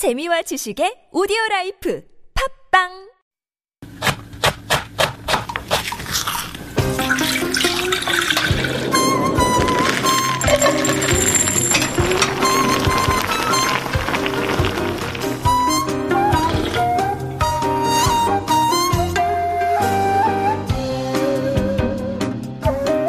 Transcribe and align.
재미와 0.00 0.40
지식의 0.40 1.08
오디오 1.12 1.36
라이프 1.50 2.02
팝빵 2.72 3.10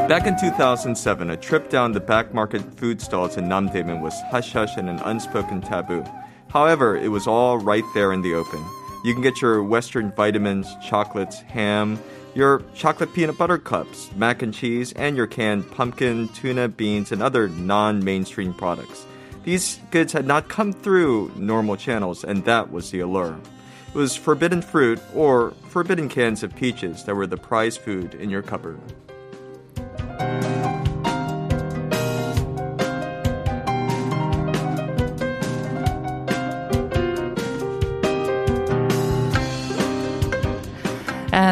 Back 0.09 0.27
in 0.27 0.35
2007, 0.35 1.29
a 1.29 1.37
trip 1.37 1.69
down 1.69 1.93
the 1.93 2.01
back 2.01 2.33
market 2.33 2.61
food 2.75 3.01
stalls 3.01 3.37
in 3.37 3.45
Namdaemun 3.45 4.01
was 4.01 4.13
hush 4.29 4.51
hush 4.51 4.75
and 4.75 4.89
an 4.89 4.99
unspoken 5.05 5.61
taboo. 5.61 6.03
However, 6.51 6.97
it 6.97 7.07
was 7.07 7.27
all 7.27 7.59
right 7.59 7.85
there 7.93 8.11
in 8.11 8.21
the 8.21 8.33
open. 8.33 8.63
You 9.05 9.13
can 9.13 9.21
get 9.21 9.41
your 9.41 9.63
Western 9.63 10.11
vitamins, 10.11 10.67
chocolates, 10.85 11.39
ham, 11.41 11.97
your 12.35 12.61
chocolate 12.73 13.13
peanut 13.13 13.37
butter 13.37 13.57
cups, 13.57 14.11
mac 14.15 14.41
and 14.41 14.53
cheese, 14.53 14.91
and 14.93 15.15
your 15.15 15.27
canned 15.27 15.69
pumpkin, 15.71 16.27
tuna, 16.29 16.67
beans, 16.67 17.11
and 17.11 17.23
other 17.23 17.47
non 17.47 18.03
mainstream 18.03 18.53
products. 18.53 19.05
These 19.43 19.79
goods 19.91 20.13
had 20.13 20.27
not 20.27 20.49
come 20.49 20.73
through 20.73 21.31
normal 21.35 21.77
channels, 21.77 22.23
and 22.23 22.43
that 22.45 22.71
was 22.71 22.91
the 22.91 22.99
allure. 22.99 23.39
It 23.87 23.97
was 23.97 24.15
forbidden 24.15 24.61
fruit 24.61 24.99
or 25.15 25.51
forbidden 25.69 26.09
cans 26.09 26.43
of 26.43 26.55
peaches 26.55 27.05
that 27.05 27.15
were 27.15 27.27
the 27.27 27.37
prize 27.37 27.77
food 27.77 28.13
in 28.15 28.29
your 28.29 28.41
cupboard. 28.41 28.79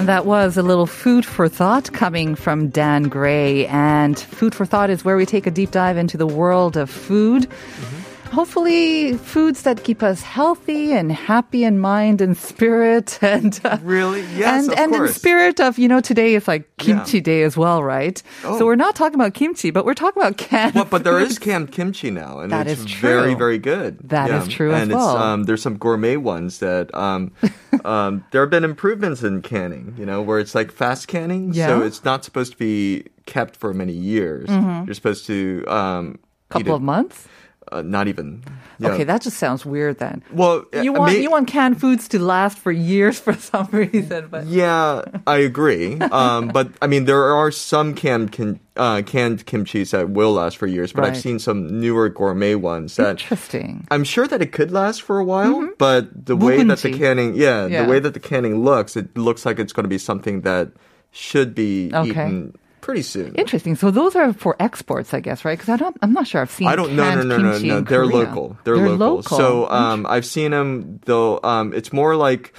That 0.10 0.26
was 0.26 0.58
a 0.58 0.64
little 0.64 0.88
food 0.88 1.24
for 1.24 1.48
thought 1.48 1.94
coming 1.94 2.34
from 2.34 2.70
Dan 2.70 3.04
Gray. 3.04 3.68
And 3.68 4.18
food 4.18 4.56
for 4.56 4.66
thought 4.66 4.90
is 4.90 5.06
where 5.06 5.16
we 5.16 5.26
take 5.28 5.46
a 5.46 5.52
deep 5.52 5.70
dive 5.70 5.98
into 5.98 6.18
the 6.18 6.26
world 6.26 6.78
of 6.78 6.90
food. 6.90 7.44
Mm-hmm. 7.44 8.09
Hopefully, 8.40 9.18
foods 9.18 9.64
that 9.64 9.84
keep 9.84 10.02
us 10.02 10.22
healthy 10.22 10.94
and 10.94 11.12
happy 11.12 11.66
in 11.66 11.78
mind 11.78 12.22
and 12.22 12.38
spirit, 12.38 13.20
and 13.22 13.60
uh, 13.66 13.78
Really? 13.84 14.22
Yes, 14.38 14.70
and 14.70 14.80
and 14.80 14.96
in 14.96 15.08
spirit 15.10 15.60
of 15.60 15.78
you 15.78 15.90
know 15.90 16.00
today 16.00 16.36
is 16.36 16.48
like 16.48 16.64
kimchi 16.78 17.18
Yeah. 17.18 17.24
day 17.24 17.44
as 17.44 17.58
well, 17.58 17.84
right? 17.84 18.24
Oh. 18.46 18.58
So 18.58 18.66
we're 18.66 18.78
not 18.78 18.96
talking 18.96 19.16
about 19.16 19.34
kimchi, 19.34 19.72
but 19.72 19.84
we're 19.84 19.94
talking 19.94 20.22
about 20.24 20.38
canned. 20.38 20.74
Well, 20.76 20.86
but 20.86 21.04
there 21.04 21.20
is 21.20 21.38
canned 21.38 21.74
kimchi 21.74 22.12
now, 22.12 22.40
and 22.40 22.50
That 22.50 22.68
it's 22.68 22.80
is 22.80 22.86
very, 22.94 23.32
true. 23.32 23.38
very 23.38 23.58
good. 23.58 24.00
That 24.08 24.30
is 24.32 24.48
true 24.48 24.72
as 24.72 24.84
and 24.84 24.94
well. 24.94 25.18
Um, 25.18 25.44
there's 25.44 25.62
some 25.62 25.76
gourmet 25.78 26.16
ones 26.16 26.60
that 26.60 26.96
um, 26.96 27.34
um, 27.84 28.24
there 28.32 28.40
have 28.40 28.50
been 28.50 28.64
improvements 28.64 29.22
in 29.22 29.42
canning. 29.42 29.96
You 29.98 30.06
know, 30.06 30.22
where 30.22 30.40
it's 30.40 30.56
like 30.56 30.72
fast 30.72 31.10
canning, 31.10 31.52
so 31.52 31.60
Yeah. 31.60 31.70
Mm-hmm. 31.72 31.88
it's 31.88 32.06
not 32.06 32.24
supposed 32.24 32.54
to 32.54 32.58
be 32.58 33.04
kept 33.26 33.58
for 33.58 33.74
many 33.74 33.92
years. 33.92 34.48
You're 34.50 34.94
supposed 34.94 35.26
to 35.28 35.66
um, 35.68 36.20
couple 36.50 36.74
of 36.76 36.82
months 36.82 37.28
uh, 37.72 37.82
not 37.82 38.08
even. 38.08 38.44
Yeah. 38.80 38.90
Okay, 38.90 39.04
that 39.04 39.22
just 39.22 39.38
sounds 39.38 39.66
weird 39.66 40.00
then. 40.00 40.24
Well, 40.32 40.66
you 40.74 40.96
uh, 40.96 41.00
want 41.00 41.14
may- 41.14 41.22
you 41.22 41.30
want 41.30 41.48
canned 41.48 41.80
foods 41.80 42.08
to 42.10 42.20
last 42.20 42.58
for 42.58 42.72
years 42.72 43.20
for 43.26 43.34
some 43.34 43.68
reason, 43.72 44.28
but 44.28 44.46
yeah, 44.46 45.04
I 45.28 45.38
agree. 45.38 46.00
um, 46.00 46.50
but 46.50 46.72
I 46.82 46.88
mean, 46.88 47.06
there 47.06 47.24
are 47.24 47.52
some 47.52 47.94
canned 47.94 48.32
can, 48.32 48.60
uh, 48.76 49.02
canned 49.06 49.46
kimchi 49.46 49.84
that 49.86 50.10
will 50.10 50.34
last 50.34 50.58
for 50.58 50.68
years, 50.68 50.94
but 50.94 51.02
right. 51.02 51.12
I've 51.12 51.18
seen 51.18 51.40
some 51.40 51.80
newer 51.80 52.10
gourmet 52.10 52.56
ones 52.56 52.96
that 52.96 53.22
interesting. 53.22 53.88
I'm 53.92 54.04
sure 54.04 54.28
that 54.28 54.42
it 54.42 54.52
could 54.52 54.72
last 54.72 55.02
for 55.02 55.20
a 55.20 55.24
while, 55.24 55.56
mm-hmm. 55.56 55.74
but 55.78 56.26
the 56.26 56.36
way 56.36 56.64
that 56.64 56.80
the 56.80 56.98
canning, 56.98 57.36
yeah, 57.36 57.68
yeah, 57.68 57.84
the 57.84 57.90
way 57.90 58.00
that 58.00 58.14
the 58.14 58.20
canning 58.20 58.64
looks, 58.64 58.96
it 58.96 59.16
looks 59.18 59.46
like 59.46 59.60
it's 59.60 59.74
going 59.74 59.86
to 59.86 59.90
be 59.90 59.98
something 59.98 60.42
that 60.42 60.72
should 61.12 61.56
be 61.56 61.92
okay. 61.94 62.10
eaten 62.10 62.56
pretty 62.82 63.02
soon. 63.04 63.36
Interesting. 63.36 63.76
So 63.76 63.92
those 63.92 64.16
are 64.16 64.34
for 64.34 64.56
exports, 64.60 65.14
I 65.14 65.20
guess, 65.20 65.46
right? 65.46 65.58
Because 65.58 65.70
I 65.70 65.78
don't, 65.78 65.96
I'm 66.02 66.14
not 66.14 66.28
sure 66.28 66.42
I've 66.42 66.52
seen. 66.52 66.68
I 66.68 66.76
don't 66.76 66.96
no, 66.96 67.16
no, 67.16 67.22
no, 67.24 67.38
no. 67.38 67.56
in 67.56 67.84
They're 67.86 68.04
Korea. 68.06 68.16
local. 68.26 68.58
They're, 68.64 68.78
local. 68.78 68.98
local. 69.18 69.38
So 69.38 69.70
um, 69.70 70.06
I've 70.08 70.26
seen 70.26 70.52
them 70.52 71.00
though. 71.06 71.40
Um, 71.44 71.74
it's 71.74 71.92
more 71.94 72.16
like 72.16 72.54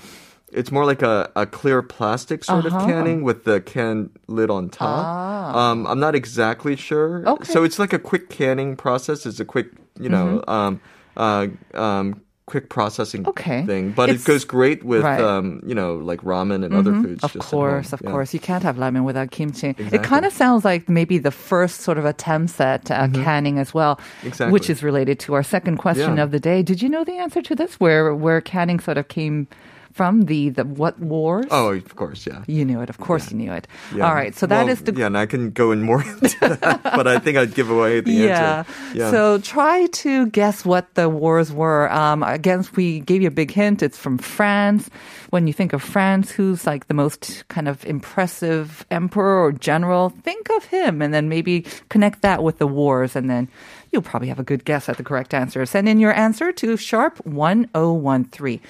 it's 0.53 0.73
more 0.73 0.85
like 0.85 1.01
a, 1.03 1.31
a 1.37 1.47
clear 1.47 1.81
plastic 1.83 2.43
sort 2.45 2.67
Uh-huh. 2.67 2.77
of 2.79 2.87
canning 2.87 3.23
with 3.23 3.45
the 3.45 3.61
can 3.61 4.11
lid 4.27 4.51
on 4.51 4.69
top. 4.69 5.55
Um, 5.55 5.87
I'm 5.87 6.01
not 6.01 6.15
exactly 6.15 6.75
sure. 6.77 7.23
Ah. 7.27 7.33
Okay. 7.33 7.53
So 7.53 7.63
it's 7.65 7.79
like 7.79 7.93
a 7.93 7.99
quick 7.99 8.31
canning 8.31 8.77
process. 8.77 9.27
It's 9.27 9.39
a 9.41 9.45
quick, 9.45 9.69
you 9.99 10.09
know, 10.09 10.43
um, 10.49 10.81
uh, 11.17 11.47
um, 11.75 12.23
quick 12.53 12.67
processing 12.77 13.21
Mm-hmm. 13.23 13.31
Okay. 13.41 13.61
thing. 13.73 13.85
But 13.99 14.09
It's- 14.11 14.23
it 14.25 14.27
goes 14.33 14.45
great 14.57 14.81
with, 14.91 15.03
right. 15.03 15.21
um, 15.31 15.47
you 15.71 15.75
know, 15.81 15.91
like 16.11 16.21
ramen 16.33 16.61
and 16.65 16.73
other 16.81 16.93
foods. 17.03 17.23
Of 17.29 17.33
course, 17.39 17.93
of 17.95 18.01
Yeah. 18.03 18.11
course. 18.13 18.31
You 18.37 18.41
can't 18.49 18.65
have 18.69 18.77
ramen 18.85 19.03
without 19.11 19.29
kimchi. 19.37 19.71
It 19.97 20.03
kind 20.13 20.25
of 20.29 20.33
sounds 20.43 20.63
like 20.71 20.83
maybe 20.89 21.17
the 21.29 21.31
first 21.51 21.77
sort 21.87 21.99
of 21.99 22.05
attempts 22.05 22.61
at 22.61 22.91
uh, 22.91 23.09
canning 23.25 23.57
as 23.65 23.71
well, 23.79 23.95
Mm-hmm. 23.97 24.29
Exactly. 24.29 24.53
which 24.55 24.69
is 24.71 24.83
related 24.91 25.17
to 25.25 25.35
our 25.37 25.43
second 25.57 25.77
question 25.85 26.17
Yeah. 26.17 26.25
of 26.25 26.31
the 26.31 26.41
day. 26.51 26.59
Did 26.71 26.79
you 26.83 26.89
know 26.95 27.05
the 27.05 27.19
answer 27.25 27.41
to 27.49 27.55
this? 27.61 27.73
Where 27.85 28.15
where 28.25 28.41
canning 28.41 28.81
sort 28.81 28.99
of 28.99 29.07
came 29.09 29.47
from? 29.93 30.23
The 30.23 30.51
the 30.51 30.65
what 30.65 30.99
wars? 30.99 31.47
Oh, 31.51 31.73
of 31.73 31.97
course, 31.97 32.27
yeah. 32.27 32.45
You 32.47 32.65
knew 32.65 32.81
it. 32.81 32.89
Of 32.91 32.99
course, 32.99 33.31
you 33.31 33.37
knew 33.37 33.53
it. 33.53 33.67
Yeah. 33.95 34.07
All 34.07 34.15
right. 34.15 34.35
So 34.35 34.47
that 34.47 34.65
Well, 34.65 34.73
is 34.73 34.83
the 34.83 34.93
yeah, 34.95 35.07
and 35.07 35.19
I 35.19 35.27
can 35.27 35.51
go 35.51 35.73
in 35.73 35.83
more 35.83 36.03
into 36.03 36.39
that, 36.41 36.83
but 36.83 37.07
I 37.07 37.19
think 37.19 37.37
I'd 37.37 37.55
give 37.55 37.71
away 37.71 38.01
the 38.01 38.13
yeah. 38.13 38.65
answer. 38.95 39.11
So 39.11 39.39
try 39.39 39.87
to 40.05 40.27
guess 40.27 40.65
what 40.65 40.95
the 40.95 41.09
wars 41.09 41.53
were. 41.53 41.91
Um, 41.93 42.23
again, 42.23 42.65
we 42.77 43.01
gave 43.01 43.23
you 43.23 43.29
a 43.29 43.35
big 43.35 43.51
hint. 43.51 43.83
It's 43.83 43.99
from 43.99 44.19
France. 44.19 44.91
When 45.31 45.47
you 45.47 45.53
think 45.53 45.73
of 45.73 45.83
France, 45.83 46.31
who's 46.31 46.67
like 46.67 46.89
the 46.89 46.95
most 46.95 47.45
kind 47.49 47.69
of 47.69 47.85
impressive 47.87 48.85
emperor 48.91 49.39
or 49.39 49.53
general, 49.53 50.11
think 50.11 50.51
of 50.51 50.65
him 50.65 51.01
and 51.01 51.15
then 51.15 51.29
maybe 51.29 51.65
connect 51.89 52.23
that 52.23 52.43
with 52.43 52.59
the 52.59 52.67
wars 52.67 53.15
and 53.15 53.31
then 53.31 53.47
you'll 53.93 54.03
probably 54.03 54.29
have 54.29 54.41
a 54.41 54.45
good 54.47 54.65
guess 54.65 54.89
at 54.89 54.97
the 54.97 55.05
correct 55.05 55.33
answer. 55.33 55.65
Send 55.67 55.89
in 55.89 56.01
your 56.01 56.13
answer 56.13 56.51
to 56.53 56.77
sharp 56.77 57.25
1013. 57.25 58.61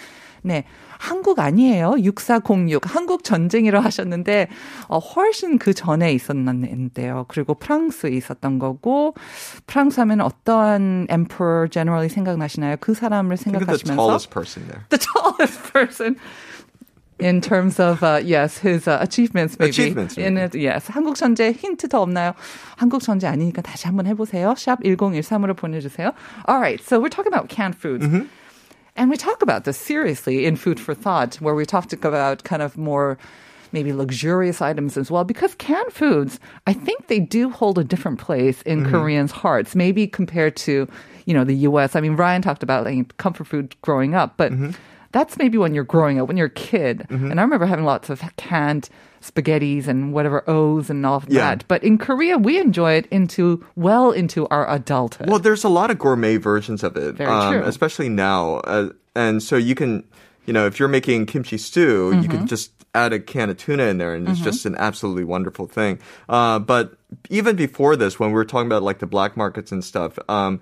네. 0.43 0.65
한국 1.00 1.38
아니에요. 1.41 1.94
6406. 1.99 2.83
한국 2.84 3.25
전쟁이라 3.25 3.81
하셨는데, 3.81 4.49
어, 4.87 4.99
훨씬 4.99 5.59
그 5.59 5.72
전에 5.72 6.12
있었는데요. 6.12 7.25
그리고 7.28 7.55
프랑스에 7.55 8.11
있었던 8.11 8.59
거고, 8.59 9.15
프랑스 9.66 9.99
하면 10.00 10.21
어떠한 10.21 11.06
emperor 11.10 11.71
generally 11.71 12.10
생각나시나요? 12.10 12.77
그 12.81 12.93
사람을 12.93 13.33
of 13.33 13.43
the 13.43 13.50
생각하시면서. 13.59 13.97
tallest 13.97 14.31
person 14.31 14.66
there. 14.69 14.84
the 14.91 14.99
tallest 15.00 15.72
person. 15.72 16.16
In 17.19 17.41
terms 17.43 17.78
of 17.81 18.03
uh, 18.03 18.21
yes, 18.22 18.59
his 18.59 18.89
uh, 18.89 18.99
achievements 19.00 19.59
maybe. 19.59 19.71
Achievements, 19.71 20.16
In 20.19 20.34
maybe. 20.34 20.60
it, 20.60 20.65
yes. 20.72 20.89
한국 20.91 21.16
천재 21.16 21.53
힌트 21.53 21.89
더 21.89 22.00
없나요? 22.03 22.33
한국 22.77 23.03
천재 23.03 23.27
아니니까 23.27 23.60
다시 23.62 23.87
한번 23.87 24.06
해보세요. 24.06 24.55
샵 24.56 24.81
1013으로 24.83 25.55
보내주세요. 25.56 26.12
All 26.49 26.59
right, 26.60 26.81
so 26.83 26.99
we're 27.00 27.09
talking 27.10 27.33
about 27.33 27.49
canned 27.49 27.77
foods. 27.77 28.06
Mm-hmm. 28.06 28.28
And 29.00 29.09
we 29.09 29.16
talk 29.16 29.41
about 29.41 29.65
this 29.65 29.78
seriously 29.78 30.44
in 30.44 30.56
Food 30.56 30.78
for 30.78 30.93
Thought, 30.93 31.37
where 31.37 31.55
we 31.55 31.65
talked 31.65 31.94
about 31.94 32.44
kind 32.44 32.61
of 32.61 32.77
more 32.77 33.16
maybe 33.72 33.94
luxurious 33.94 34.61
items 34.61 34.99
as 34.99 35.11
well, 35.11 35.25
because 35.25 35.55
canned 35.55 35.91
foods, 35.91 36.38
I 36.66 36.75
think 36.75 37.06
they 37.06 37.19
do 37.19 37.49
hold 37.49 37.78
a 37.78 37.84
different 37.84 38.19
place 38.19 38.60
in 38.62 38.83
Mm-hmm. 38.83 38.91
Koreans' 38.91 39.31
hearts, 39.31 39.75
maybe 39.75 40.06
compared 40.06 40.55
to, 40.56 40.87
you 41.25 41.33
know, 41.33 41.44
the 41.44 41.55
U.S. 41.69 41.97
I 41.97 42.00
mean, 42.03 42.15
Ryan 42.15 42.43
talked 42.43 42.62
about 42.62 42.84
like, 42.84 43.16
comfort 43.16 43.47
food 43.47 43.75
growing 43.81 44.15
up, 44.15 44.37
but 44.37 44.53
Mm-hmm. 44.53 44.72
that's 45.12 45.39
maybe 45.39 45.56
when 45.56 45.72
you're 45.75 45.83
growing 45.84 46.21
up, 46.21 46.28
when 46.28 46.37
you're 46.37 46.49
a 46.49 46.50
kid. 46.50 47.06
And 47.09 47.41
I 47.41 47.43
remember 47.43 47.65
having 47.65 47.87
lots 47.87 48.10
of 48.10 48.21
canned 48.37 48.91
spaghettis 49.23 49.87
and 49.87 50.13
whatever 50.13 50.43
O's 50.49 50.89
and 50.91 51.05
all 51.05 51.17
of 51.17 51.27
Yeah. 51.29 51.41
that. 51.57 51.65
But 51.69 51.85
in 51.85 51.99
Korea, 51.99 52.39
we 52.39 52.59
enjoy 52.59 52.93
it 52.95 53.07
into 53.11 53.65
well 53.77 54.11
into 54.13 54.47
our 54.49 54.69
adulthood. 54.71 55.29
Well, 55.29 55.39
there's 55.39 55.65
a 55.65 55.69
lot 55.69 55.91
of 55.91 55.99
gourmet 55.99 56.37
versions 56.39 56.83
of 56.83 56.97
it, 56.97 57.21
um, 57.21 57.53
true. 57.53 57.63
especially 57.65 58.09
now. 58.09 58.57
Uh, 58.65 58.91
and 59.15 59.43
so 59.43 59.57
you 59.57 59.75
can, 59.75 60.05
you 60.47 60.53
know, 60.53 60.67
if 60.67 60.78
you're 60.78 60.89
making 60.89 61.27
kimchi 61.27 61.59
stew, 61.59 62.13
you 62.15 62.21
Mm-hmm. 62.22 62.31
can 62.31 62.47
just 62.47 62.72
add 62.95 63.13
a 63.13 63.21
can 63.21 63.51
of 63.51 63.57
tuna 63.57 63.84
in 63.84 63.99
there, 63.99 64.15
and 64.15 64.28
it's 64.28 64.41
just 64.41 64.67
an 64.67 64.75
absolutely 64.77 65.23
wonderful 65.23 65.66
thing. 65.66 65.99
Uh, 66.28 66.59
but 66.59 66.95
even 67.28 67.55
before 67.55 67.95
this, 67.95 68.19
when 68.19 68.31
we 68.31 68.34
were 68.34 68.45
talking 68.45 68.66
about 68.66 68.83
like 68.83 68.99
the 68.99 69.07
black 69.07 69.37
markets 69.37 69.71
and 69.71 69.84
stuff, 69.84 70.19
um, 70.28 70.61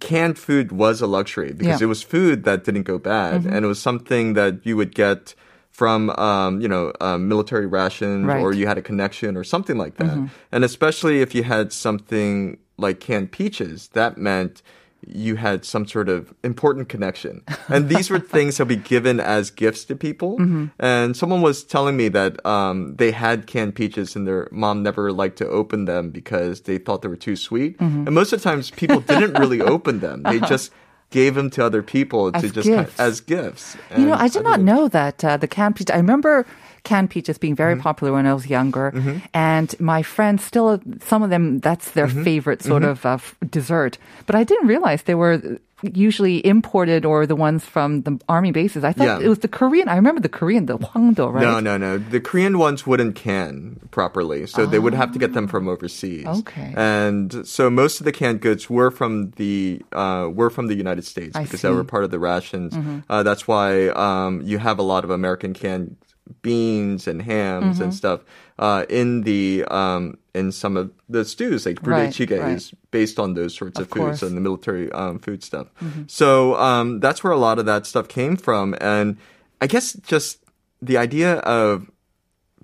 canned 0.00 0.38
food 0.38 0.72
was 0.72 1.00
a 1.00 1.06
luxury 1.06 1.52
because 1.52 1.66
Yeah. 1.66 1.74
Mm-hmm. 1.76 1.84
it 1.84 1.86
was 1.86 2.02
food 2.02 2.44
that 2.44 2.64
didn't 2.64 2.82
go 2.82 2.98
bad, 2.98 3.44
and 3.46 3.64
it 3.64 3.68
was 3.68 3.78
something 3.80 4.34
that 4.34 4.66
you 4.66 4.76
would 4.76 4.94
get 4.94 5.34
from 5.76 6.08
um, 6.28 6.60
you 6.62 6.68
know 6.68 6.84
um, 7.00 7.28
military 7.28 7.66
rations 7.66 8.24
Right. 8.26 8.40
or 8.42 8.54
you 8.54 8.66
had 8.66 8.78
a 8.78 8.82
connection 8.90 9.36
or 9.36 9.44
something 9.44 9.76
like 9.84 9.96
that. 10.02 10.16
And 10.52 10.64
especially 10.64 11.20
if 11.20 11.34
you 11.36 11.42
had 11.42 11.66
something 11.72 12.56
like 12.78 12.98
canned 13.00 13.30
peaches, 13.30 13.88
that 13.98 14.16
meant 14.16 14.62
you 15.06 15.36
had 15.36 15.64
some 15.64 15.86
sort 15.86 16.08
of 16.08 16.32
important 16.42 16.88
connection. 16.88 17.42
And 17.68 17.88
these 17.90 18.08
were 18.10 18.18
things 18.36 18.56
that 18.56 18.64
would 18.66 18.82
be 18.82 18.88
given 18.88 19.20
as 19.20 19.50
gifts 19.50 19.84
to 19.84 19.94
people. 19.94 20.32
And 20.80 21.14
someone 21.16 21.42
was 21.42 21.62
telling 21.62 21.96
me 21.96 22.08
that 22.08 22.32
um, 22.46 22.96
they 22.96 23.10
had 23.12 23.46
canned 23.46 23.74
peaches 23.74 24.16
and 24.16 24.26
their 24.26 24.48
mom 24.50 24.82
never 24.82 25.12
liked 25.12 25.36
to 25.38 25.46
open 25.60 25.84
them 25.84 26.10
because 26.10 26.62
they 26.62 26.78
thought 26.78 27.02
they 27.02 27.08
were 27.08 27.16
too 27.28 27.36
sweet. 27.36 27.78
And 27.80 28.12
most 28.20 28.32
of 28.32 28.42
the 28.42 28.48
times 28.50 28.70
people 28.70 29.00
didn't 29.00 29.34
really 29.38 29.60
open 29.60 30.00
them. 30.00 30.22
They 30.22 30.40
just 30.54 30.72
gave 31.10 31.34
them 31.34 31.50
to 31.50 31.64
other 31.64 31.82
people 31.82 32.32
to 32.32 32.38
As 32.38 32.52
just 32.52 32.68
kind- 32.68 32.86
gifts. 32.86 33.00
as 33.00 33.20
gifts. 33.20 33.76
You 33.96 34.06
know, 34.06 34.14
I 34.14 34.28
did 34.28 34.42
not 34.42 34.60
know 34.60 34.88
that 34.88 35.24
uh, 35.24 35.36
the 35.36 35.46
canned 35.48 35.76
peach. 35.76 35.90
I 35.90 35.96
remember 35.96 36.44
canned 36.84 37.10
peaches 37.10 37.38
being 37.38 37.54
Mm-hmm. 37.54 37.56
very 37.64 37.76
popular 37.76 38.12
when 38.12 38.26
I 38.26 38.34
was 38.34 38.46
younger, 38.48 38.92
and 39.34 39.74
my 39.80 40.02
friends 40.02 40.44
still, 40.44 40.80
some 41.04 41.22
of 41.22 41.30
them, 41.30 41.58
that's 41.60 41.90
their 41.92 42.06
Mm-hmm. 42.08 42.24
favorite 42.24 42.62
sort 42.62 42.84
of 42.84 43.04
uh, 43.06 43.14
f- 43.14 43.34
dessert. 43.50 43.98
But 44.26 44.34
I 44.36 44.44
didn't 44.44 44.68
realize 44.68 45.02
they 45.02 45.14
were 45.14 45.58
usually 45.82 46.44
imported 46.46 47.04
or 47.04 47.26
the 47.26 47.36
ones 47.36 47.64
from 47.64 48.02
the 48.02 48.18
army 48.28 48.50
bases. 48.50 48.82
I 48.82 48.92
thought 48.92 49.06
Yeah. 49.06 49.18
it 49.20 49.28
was 49.28 49.40
the 49.40 49.48
Korean. 49.48 49.88
I 49.88 49.96
remember 49.96 50.20
the 50.20 50.28
Korean, 50.28 50.66
the 50.66 50.78
Hwangdo, 50.78 51.32
right? 51.32 51.42
No, 51.42 51.60
no, 51.60 51.76
no. 51.76 51.98
The 51.98 52.20
Korean 52.20 52.56
ones 52.58 52.86
wouldn't 52.86 53.14
can 53.14 53.80
properly, 53.90 54.46
so 54.46 54.64
they 54.64 54.78
would 54.78 54.94
have 54.94 55.12
to 55.12 55.18
get 55.18 55.34
them 55.34 55.46
from 55.46 55.68
overseas. 55.68 56.26
Okay. 56.26 56.72
And 56.76 57.46
so 57.46 57.68
most 57.68 58.00
of 58.00 58.04
the 58.06 58.12
canned 58.12 58.40
goods 58.40 58.70
were 58.70 58.90
from 58.90 59.32
the 59.36 59.82
uh, 59.92 60.30
were 60.32 60.48
from 60.50 60.68
the 60.68 60.74
United 60.74 61.04
States 61.04 61.36
I 61.36 61.42
because 61.42 61.60
see. 61.60 61.66
Mm-hmm. 61.66 61.74
they 61.74 61.78
were 61.78 61.84
part 61.84 62.04
of 62.04 62.10
the 62.10 62.18
rations. 62.18 62.74
Uh, 63.10 63.22
that's 63.22 63.46
why 63.46 63.88
um, 63.88 64.40
you 64.44 64.58
have 64.58 64.78
a 64.78 64.82
lot 64.82 65.04
of 65.04 65.10
American 65.10 65.52
canned 65.52 65.96
beans 66.42 67.06
and 67.06 67.22
hams 67.22 67.74
Mm-hmm. 67.76 67.82
and 67.84 67.94
stuff 67.94 68.20
uh, 68.58 68.84
in 68.88 69.22
the 69.22 69.64
um, 69.70 70.18
in 70.34 70.52
some 70.52 70.76
of 70.76 70.90
the 71.08 71.24
stews. 71.24 71.66
Like 71.66 71.78
Right, 71.86 72.14
brulee 72.16 72.40
right. 72.40 72.56
is 72.56 72.72
based 72.90 73.18
on 73.18 73.34
those 73.34 73.54
sorts 73.54 73.78
of, 73.78 73.86
Of 73.86 73.92
foods. 73.92 74.18
Mm-hmm. 74.18 74.26
and 74.26 74.36
the 74.36 74.40
military 74.40 74.90
um, 74.92 75.18
food 75.18 75.42
stuff. 75.42 75.68
So 76.06 76.56
um, 76.56 77.00
that's 77.00 77.22
where 77.24 77.32
a 77.32 77.38
lot 77.38 77.58
of 77.58 77.66
that 77.66 77.86
stuff 77.86 78.08
came 78.08 78.36
from, 78.36 78.74
and 78.80 79.16
I 79.60 79.66
guess 79.66 79.92
just 79.94 80.38
the 80.82 80.96
idea 80.98 81.36
of 81.38 81.90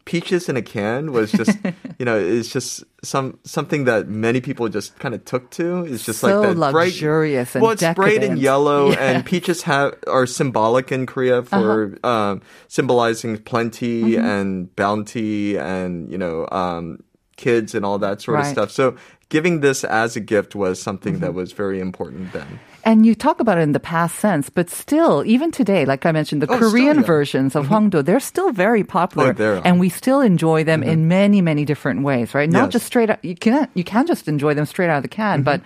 peaches 0.04 0.48
in 0.48 0.56
a 0.56 0.62
can 0.62 1.12
was 1.12 1.30
just 1.32 1.56
you 1.98 2.04
know 2.04 2.18
it's 2.18 2.48
just 2.48 2.82
some 3.04 3.38
something 3.44 3.84
that 3.84 4.08
many 4.08 4.40
people 4.40 4.68
just 4.68 4.98
kind 4.98 5.14
of 5.14 5.24
took 5.24 5.50
to 5.50 5.84
it's 5.84 6.04
just 6.04 6.20
So 6.20 6.40
like 6.40 6.48
that 6.56 6.72
bright 6.72 6.86
luxurious 6.86 7.54
and 7.54 7.62
well 7.62 7.72
it's 7.72 7.84
bright 7.94 8.22
and 8.24 8.38
yellow 8.38 8.90
Yeah. 8.92 8.98
and 8.98 9.24
peaches 9.24 9.62
have 9.62 9.94
are 10.06 10.26
symbolic 10.26 10.90
in 10.90 11.06
korea 11.06 11.42
for 11.42 11.96
um, 12.04 12.42
symbolizing 12.68 13.38
plenty 13.38 14.02
Mm-hmm. 14.02 14.24
and 14.24 14.76
bounty 14.76 15.56
and 15.58 16.10
you 16.10 16.18
know 16.18 16.48
um, 16.50 16.98
kids 17.36 17.74
and 17.74 17.84
all 17.86 17.98
that 17.98 18.20
sort 18.22 18.40
of 18.40 18.46
stuff 18.46 18.70
so 18.70 18.96
giving 19.28 19.60
this 19.60 19.84
as 19.84 20.16
a 20.16 20.20
gift 20.20 20.54
was 20.54 20.80
something 20.82 21.14
Mm-hmm. 21.14 21.22
that 21.24 21.34
was 21.34 21.52
very 21.52 21.80
important 21.80 22.32
then 22.32 22.58
And 22.84 23.06
you 23.06 23.14
talk 23.14 23.38
about 23.40 23.58
it 23.58 23.62
in 23.62 23.72
the 23.72 23.80
past 23.80 24.16
sense, 24.18 24.50
but 24.50 24.68
still, 24.68 25.22
even 25.24 25.50
today, 25.52 25.84
like 25.84 26.04
I 26.04 26.10
mentioned, 26.12 26.42
the 26.42 26.50
Oh, 26.50 26.56
still, 26.56 26.70
Korean 26.70 26.96
yeah. 26.96 27.02
versions 27.02 27.54
of 27.54 27.66
Hwangdo, 27.68 28.04
they're 28.04 28.18
still 28.20 28.50
very 28.50 28.82
popular. 28.82 29.36
Oh, 29.38 29.62
and 29.64 29.78
we 29.78 29.88
still 29.88 30.20
enjoy 30.20 30.64
them 30.64 30.82
in 30.82 31.06
many, 31.06 31.40
many 31.40 31.64
different 31.64 32.02
ways, 32.02 32.34
right? 32.34 32.50
Not 32.50 32.64
Yes. 32.64 32.72
just 32.72 32.86
straight 32.86 33.08
out, 33.10 33.24
you 33.24 33.36
can't, 33.36 33.70
you 33.74 33.84
can 33.84 34.06
just 34.06 34.26
enjoy 34.26 34.54
them 34.54 34.66
straight 34.66 34.90
out 34.90 34.96
of 34.96 35.02
the 35.04 35.08
can, 35.08 35.42
but 35.44 35.60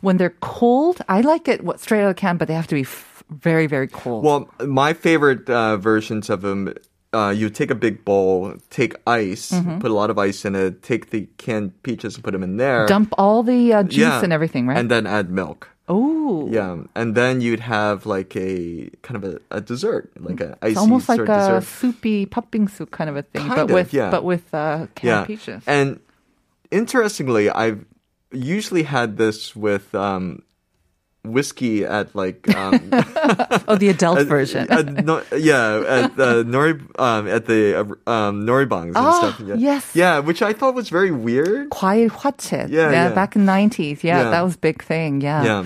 when 0.00 0.16
they're 0.16 0.34
cold, 0.40 1.02
I 1.08 1.20
like 1.20 1.46
it 1.46 1.62
what 1.62 1.78
straight 1.78 2.00
out 2.02 2.08
of 2.10 2.16
the 2.16 2.20
can, 2.20 2.36
but 2.38 2.48
they 2.48 2.54
have 2.54 2.66
to 2.68 2.74
be 2.74 2.82
f- 2.82 3.22
very, 3.30 3.66
very 3.66 3.86
cold. 3.88 4.24
Well, 4.24 4.48
my 4.66 4.94
favorite 4.94 5.48
uh, 5.50 5.76
versions 5.76 6.30
of 6.30 6.40
them, 6.40 6.72
uh, 7.12 7.34
you 7.36 7.50
take 7.50 7.70
a 7.70 7.74
big 7.76 8.02
bowl, 8.04 8.54
take 8.70 8.96
ice, 9.06 9.52
Mm-hmm. 9.52 9.78
put 9.80 9.90
a 9.90 9.94
lot 9.94 10.08
of 10.08 10.18
ice 10.18 10.46
in 10.46 10.54
it, 10.56 10.82
take 10.82 11.10
the 11.10 11.28
canned 11.36 11.82
peaches 11.82 12.14
and 12.16 12.24
put 12.24 12.32
them 12.32 12.42
in 12.42 12.56
there. 12.56 12.86
Dump 12.86 13.12
all 13.18 13.42
the 13.42 13.74
uh, 13.74 13.82
juice 13.82 13.98
Yeah. 13.98 14.22
and 14.24 14.32
everything, 14.32 14.66
right? 14.66 14.78
And 14.78 14.90
then 14.90 15.06
add 15.06 15.28
milk. 15.30 15.68
Oh. 15.92 16.48
Yeah, 16.50 16.88
and 16.96 17.14
then 17.14 17.40
you'd 17.44 17.60
have 17.60 18.06
like 18.08 18.32
a 18.36 18.88
kind 19.02 19.16
of 19.20 19.24
a, 19.30 19.34
a 19.50 19.60
dessert, 19.60 20.10
like 20.18 20.40
a 20.40 20.56
icy 20.62 20.72
It's 20.72 20.80
almost 20.80 21.08
like 21.08 21.20
a 21.20 21.26
dessert. 21.26 21.64
soupy 21.64 22.24
popping 22.26 22.68
soup 22.68 22.90
kind 22.90 23.10
of 23.10 23.16
a 23.16 23.22
thing, 23.22 23.44
Kind 23.46 23.56
but 23.60 23.68
of, 23.68 23.70
with 23.76 23.92
yeah. 23.92 24.10
but 24.10 24.24
with 24.24 24.48
uh, 24.54 24.86
canned 24.96 25.26
peaches. 25.26 25.62
And 25.66 26.00
interestingly, 26.70 27.50
I've 27.50 27.84
usually 28.32 28.82
had 28.84 29.16
this 29.18 29.54
with 29.54 29.94
um, 29.94 30.42
whiskey 31.24 31.84
at 31.84 32.14
like 32.14 32.48
um, 32.56 32.80
oh 33.68 33.76
the 33.76 33.88
adult 33.88 34.18
at, 34.18 34.26
version. 34.26 34.70
at, 34.70 35.04
no, 35.04 35.22
yeah 35.36 35.76
at 35.86 36.10
uh, 36.18 36.42
nori 36.42 36.80
um, 36.98 37.28
at 37.28 37.46
the 37.46 37.78
uh, 37.78 38.10
um, 38.10 38.44
noraebangs 38.44 38.96
and 38.96 39.14
stuff 39.14 39.36
ah, 39.38 39.44
yeah. 39.46 39.54
yes. 39.54 39.94
Yeah 39.94 40.18
which 40.18 40.42
I 40.42 40.52
thought 40.52 40.74
was 40.74 40.88
very 40.88 41.12
weird. 41.12 41.70
Quiet 41.70 42.12
yeah, 42.50 42.66
yeah, 42.68 42.90
yeah, 42.90 43.14
back 43.14 43.36
in 43.36 43.46
90s 43.46 44.02
yeah, 44.02 44.22
yeah, 44.22 44.30
that 44.30 44.42
was 44.42 44.56
big 44.56 44.82
thing 44.82 45.20
yeah. 45.20 45.44
Yeah. 45.44 45.64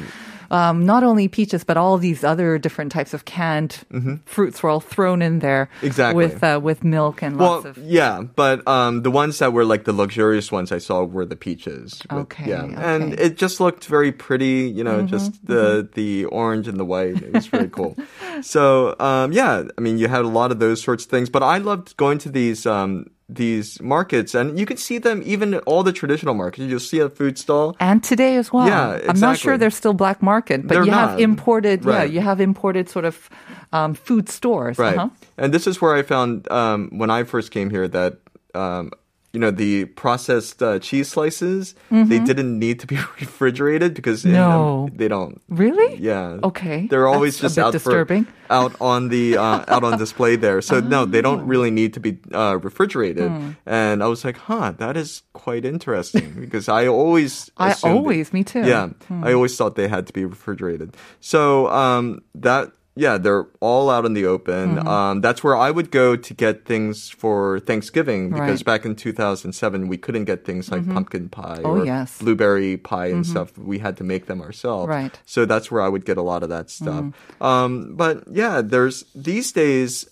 Um, 0.51 0.87
not 0.87 1.03
only 1.03 1.29
peaches, 1.29 1.65
but 1.65 1.77
all 1.77 1.99
these 1.99 2.23
other 2.25 2.59
different 2.59 2.93
types 2.93 3.15
of 3.15 3.25
canned 3.25 3.85
fruits 4.25 4.63
were 4.63 4.71
all 4.71 4.81
thrown 4.81 5.23
in 5.23 5.41
there. 5.41 5.69
Mm-hmm. 5.77 5.87
Exactly. 5.87 6.25
With, 6.27 6.43
uh, 6.45 6.61
with 6.63 6.85
milk 6.85 7.23
and 7.23 7.37
well, 7.39 7.51
lots 7.53 7.65
of. 7.67 7.79
yeah, 7.79 8.23
but 8.23 8.67
um, 8.69 9.03
the 9.03 9.11
ones 9.11 9.39
that 9.39 9.53
were 9.53 9.65
like 9.65 9.85
the 9.85 9.93
luxurious 9.93 10.53
ones 10.53 10.73
I 10.73 10.79
saw 10.79 11.05
were 11.05 11.25
the 11.27 11.37
peaches. 11.37 12.03
with- 12.11 12.27
Okay, 12.27 12.49
yeah, 12.49 12.63
okay. 12.63 12.75
and 12.77 13.13
it 13.21 13.37
just 13.37 13.61
looked 13.61 13.87
very 13.87 14.13
pretty. 14.13 14.73
You 14.77 14.85
know, 14.85 15.03
just 15.03 15.47
the 15.47 15.89
the 15.95 16.25
orange 16.27 16.69
and 16.69 16.79
the 16.79 16.85
white. 16.85 17.23
It 17.23 17.33
was 17.33 17.47
very 17.47 17.69
cool. 17.69 17.97
So 18.43 18.95
um, 19.01 19.33
yeah, 19.33 19.65
I 19.79 19.81
mean, 19.81 19.97
you 19.99 20.09
had 20.09 20.25
a 20.25 20.29
lot 20.29 20.51
of 20.53 20.59
those 20.59 20.83
sorts 20.83 21.05
of 21.05 21.11
things, 21.11 21.31
but 21.31 21.43
I 21.43 21.57
loved 21.59 21.97
going 21.97 22.19
to 22.19 22.29
these. 22.29 22.67
Um, 22.67 23.07
these 23.29 23.81
markets 23.83 24.35
and 24.35 24.57
you 24.57 24.65
can 24.65 24.77
see 24.77 24.99
them 24.99 25.21
even 25.25 25.55
at 25.55 25.63
all 25.67 25.83
the 25.83 25.93
traditional 25.93 26.33
markets 26.33 26.69
you'll 26.69 26.79
see 26.79 27.01
a 27.01 27.09
food 27.09 27.37
stall 27.37 27.77
And 27.81 28.03
today 28.03 28.37
as 28.37 28.53
well. 28.53 28.69
Yeah, 28.69 29.01
I'm 29.09 29.19
not 29.19 29.37
sure 29.37 29.55
exactly. 29.55 29.57
they're 29.57 29.71
still 29.71 29.95
black 29.95 30.23
market, 30.23 30.63
but 30.63 30.75
They're 30.75 30.85
you 30.85 30.93
have 30.93 31.11
not. 31.13 31.21
imported, 31.21 31.85
yeah, 31.85 32.05
you 32.05 32.21
have 32.21 32.41
imported 32.41 32.89
sort 32.89 33.05
of 33.05 33.29
um, 33.73 33.95
food 33.95 34.29
stores. 34.29 34.79
Right. 34.79 34.97
Uh-huh. 34.97 35.09
And 35.37 35.53
this 35.53 35.67
is 35.67 35.81
where 35.81 35.95
I 35.95 36.03
found 36.03 36.49
um, 36.53 36.91
when 36.93 37.11
I 37.11 37.25
first 37.25 37.51
came 37.51 37.69
here 37.71 37.89
that 37.89 38.19
um, 38.55 38.93
you 39.37 39.41
know 39.45 39.53
the 39.53 39.85
processed 40.01 40.63
uh, 40.65 40.79
cheese 40.81 41.09
slices 41.13 41.75
they 41.93 42.19
didn't 42.31 42.57
need 42.59 42.81
to 42.81 42.87
be 42.89 42.97
refrigerated 43.21 43.93
because 43.93 44.25
Mm-hmm. 44.25 44.33
No. 44.33 44.87
them, 44.89 44.97
they 44.97 45.09
don't. 45.13 45.37
Really? 45.53 45.91
Yeah. 46.01 46.41
Okay. 46.51 46.87
They're 46.89 47.05
always 47.15 47.35
That's 47.37 47.55
just 47.55 47.59
out 47.61 47.73
disturbing. 47.77 48.25
for 48.25 48.33
out 48.49 48.73
on 48.81 49.09
the 49.13 49.37
uh, 49.37 49.61
out 49.75 49.85
on 49.85 49.99
display 49.99 50.37
there. 50.41 50.63
So 50.65 50.81
no, 50.81 51.05
they 51.05 51.21
don't 51.21 51.43
Oh. 51.45 51.53
really 51.53 51.69
need 51.71 51.93
to 51.95 52.01
be 52.01 52.17
uh, 52.33 52.57
refrigerated. 52.69 53.29
Hmm. 53.29 53.51
And 53.69 54.01
I 54.01 54.09
was 54.09 54.25
like, 54.25 54.39
huh, 54.49 54.73
that 54.81 54.97
is 54.97 55.21
quite 55.37 55.65
interesting 55.69 56.33
because 56.45 56.65
I 56.73 56.89
always 56.89 57.51
I 57.61 57.75
always, 57.85 58.33
me 58.33 58.41
too. 58.43 58.63
Hmm. 58.65 58.73
Yeah, 58.73 58.85
I 59.29 59.37
always 59.37 59.53
thought 59.57 59.77
they 59.77 59.89
had 59.89 60.07
to 60.09 60.15
be 60.17 60.25
refrigerated. 60.25 60.97
So 61.21 61.69
um, 61.69 62.25
that 62.41 62.73
yeah, 62.99 63.19
they're 63.19 63.47
all 63.61 63.91
out 63.91 64.05
in 64.07 64.15
the 64.15 64.25
open. 64.27 64.77
Mm-hmm. 64.77 64.89
Um, 64.89 65.21
that's 65.21 65.45
where 65.45 65.55
I 65.57 65.71
would 65.71 65.91
go 65.91 66.17
to 66.17 66.35
get 66.35 66.65
things 66.65 67.11
for 67.11 67.61
Thanksgiving 67.61 68.31
because 68.31 68.61
Right. 68.61 68.65
back 68.65 68.85
in 68.87 68.97
2007 68.97 69.87
we 69.89 69.99
couldn't 69.99 70.25
get 70.25 70.45
things 70.45 70.71
like 70.71 70.89
pumpkin 70.89 71.29
pie 71.29 71.61
Oh, 71.63 71.79
or 71.79 71.85
yes. 71.85 72.15
Mm-hmm. 72.15 72.25
blueberry 72.25 72.77
pie 72.79 73.09
and 73.09 73.27
stuff. 73.27 73.57
We 73.59 73.79
had 73.81 73.97
to 73.99 74.05
make 74.05 74.27
them 74.27 74.41
ourselves. 74.41 74.89
Right. 74.89 75.13
Mm. 75.13 75.19
So 75.27 75.45
that's 75.45 75.71
where 75.71 75.83
I 75.83 75.89
would 75.89 76.05
get 76.07 76.17
a 76.17 76.23
lot 76.23 76.43
of 76.43 76.49
that 76.49 76.71
stuff. 76.71 77.05
Um, 77.41 77.95
but 77.97 78.25
yeah, 78.33 78.63
there's 78.63 79.05
these 79.15 79.53
days 79.53 80.09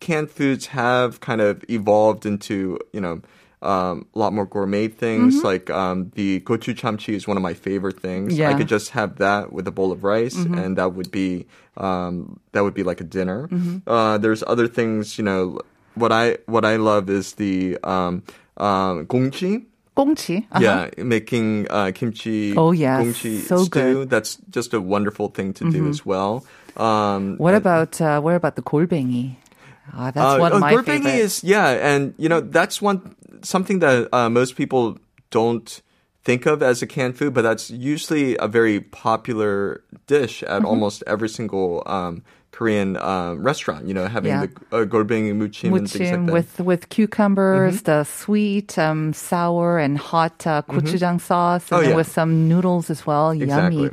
canned 0.00 0.30
foods 0.30 0.66
have 0.66 1.20
kind 1.20 1.40
of 1.40 1.64
evolved 1.70 2.26
into 2.26 2.78
you 2.92 3.00
know. 3.00 3.22
Um, 3.64 4.04
a 4.14 4.18
lot 4.18 4.32
more 4.36 4.44
gourmet 4.44 4.88
things 4.92 5.42
like 5.42 5.70
um, 5.72 6.12
the 6.14 6.40
gochu 6.44 6.76
chamchi 6.76 7.14
is 7.16 7.24
one 7.26 7.38
of 7.40 7.42
my 7.42 7.54
favorite 7.56 7.98
things. 7.98 8.34
Mm-hmm. 8.36 8.44
I 8.52 8.52
could 8.60 8.68
just 8.68 8.90
have 8.92 9.16
that 9.24 9.52
with 9.56 9.66
a 9.66 9.72
bowl 9.72 9.90
of 9.90 10.04
rice, 10.04 10.36
Mm-hmm. 10.36 10.58
and 10.60 10.76
that 10.76 10.92
would 10.92 11.10
be 11.10 11.46
um, 11.80 12.38
that 12.52 12.60
would 12.62 12.74
be 12.76 12.84
like 12.84 13.00
a 13.00 13.08
dinner. 13.08 13.48
Uh, 13.88 14.18
there's 14.20 14.44
other 14.46 14.68
things, 14.68 15.16
you 15.16 15.24
know. 15.24 15.58
What 15.96 16.12
I 16.12 16.38
what 16.46 16.64
I 16.68 16.76
love 16.76 17.08
is 17.08 17.34
the 17.40 17.78
um, 17.82 18.22
um, 18.58 19.06
gongchi. 19.06 19.64
꽁치. 19.96 20.44
Uh-huh. 20.50 20.58
Yeah, 20.60 20.90
making 20.98 21.66
uh, 21.70 21.92
kimchi. 21.94 22.52
Oh, 22.58 22.72
yeah, 22.72 22.98
kimchi 23.00 23.38
So 23.46 23.62
stew. 23.64 23.70
good. 23.70 23.96
Mm-hmm. 23.96 24.10
That's 24.10 24.38
just 24.50 24.74
a 24.74 24.80
wonderful 24.82 25.28
thing 25.30 25.54
to 25.54 25.70
do 25.70 25.86
as 25.88 26.04
well. 26.04 26.44
Um, 26.76 27.38
What 27.38 27.54
about 27.54 28.00
uh, 28.02 28.18
what 28.20 28.34
about 28.34 28.56
the 28.56 28.62
golbengi? 28.62 29.36
Ah, 29.92 30.10
that's 30.10 30.34
uh, 30.34 30.38
one 30.38 30.52
of 30.52 30.56
oh, 30.56 30.60
my 30.60 30.82
favorites. 30.82 31.42
is 31.42 31.44
yeah, 31.44 31.68
and 31.94 32.14
you 32.16 32.28
know 32.28 32.40
that's 32.40 32.80
one 32.80 33.14
something 33.42 33.80
that 33.80 34.08
uh, 34.12 34.30
most 34.30 34.56
people 34.56 34.98
don't 35.30 35.82
think 36.24 36.46
of 36.46 36.62
as 36.62 36.80
a 36.80 36.86
canned 36.86 37.18
food, 37.18 37.34
but 37.34 37.42
that's 37.42 37.70
usually 37.70 38.36
a 38.38 38.48
very 38.48 38.80
popular 38.80 39.82
dish 40.06 40.42
at 40.42 40.48
Mm-hmm. 40.48 40.66
almost 40.66 41.02
every 41.06 41.28
single 41.28 41.82
um, 41.84 42.22
Korean 42.50 42.96
um, 42.96 43.42
restaurant. 43.44 43.86
You 43.86 43.92
know, 43.92 44.06
having 44.08 44.30
Yeah. 44.32 44.46
the 44.46 44.50
uh, 44.72 44.84
golbengi 44.86 45.34
muchim 45.36 45.76
and 45.76 45.90
things 45.90 46.10
like 46.10 46.24
that. 46.26 46.32
with 46.32 46.60
with 46.60 46.88
cucumbers, 46.88 47.82
the 47.82 48.04
sweet, 48.04 48.78
um, 48.78 49.12
sour, 49.12 49.76
and 49.78 49.98
hot 49.98 50.46
uh, 50.46 50.62
gochujang 50.62 51.20
sauce, 51.20 51.68
and 51.70 51.80
Oh, 51.84 51.88
yeah. 51.90 51.94
with 51.94 52.08
some 52.08 52.48
noodles 52.48 52.88
as 52.88 53.04
well. 53.04 53.34
Yummy. 53.34 53.90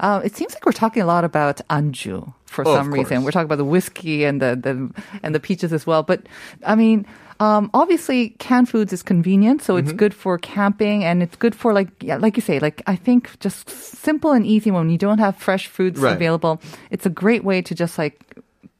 Uh, 0.00 0.20
it 0.24 0.36
seems 0.36 0.54
like 0.54 0.64
we're 0.66 0.72
talking 0.72 1.02
a 1.02 1.06
lot 1.06 1.24
about 1.24 1.60
anju 1.70 2.32
for 2.46 2.66
Oh, 2.66 2.74
some 2.76 2.92
reason. 2.92 3.24
We're 3.24 3.30
talking 3.32 3.46
about 3.46 3.58
the 3.58 3.64
whiskey 3.64 4.24
and 4.24 4.40
the, 4.40 4.54
the 4.56 4.90
and 5.22 5.34
the 5.34 5.40
peaches 5.40 5.72
as 5.72 5.86
well. 5.86 6.02
But 6.02 6.22
I 6.66 6.74
mean, 6.74 7.06
um, 7.40 7.68
obviously, 7.74 8.30
canned 8.38 8.68
foods 8.68 8.92
is 8.92 9.02
convenient, 9.02 9.62
so 9.62 9.74
Mm-hmm. 9.74 9.88
it's 9.88 9.92
good 9.96 10.14
for 10.14 10.38
camping 10.38 11.04
and 11.04 11.22
it's 11.22 11.36
good 11.36 11.54
for 11.54 11.72
like 11.72 11.88
yeah, 12.02 12.16
like 12.16 12.36
you 12.36 12.42
say, 12.42 12.58
like 12.60 12.82
I 12.86 12.96
think 12.96 13.38
just 13.40 13.68
simple 13.70 14.32
and 14.32 14.46
easy 14.46 14.70
when 14.70 14.88
you 14.90 14.98
don't 14.98 15.18
have 15.18 15.36
fresh 15.36 15.66
foods 15.66 16.00
Right. 16.00 16.14
available. 16.14 16.60
It's 16.90 17.06
a 17.06 17.10
great 17.10 17.42
way 17.44 17.60
to 17.62 17.74
just 17.74 17.98
like 17.98 18.20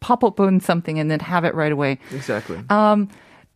pop 0.01 0.23
open 0.23 0.61
something 0.61 0.99
and 1.01 1.11
then 1.11 1.19
have 1.21 1.45
it 1.45 1.55
right 1.55 1.73
away. 1.73 1.99
exactly. 2.13 2.59
Um, 2.71 3.09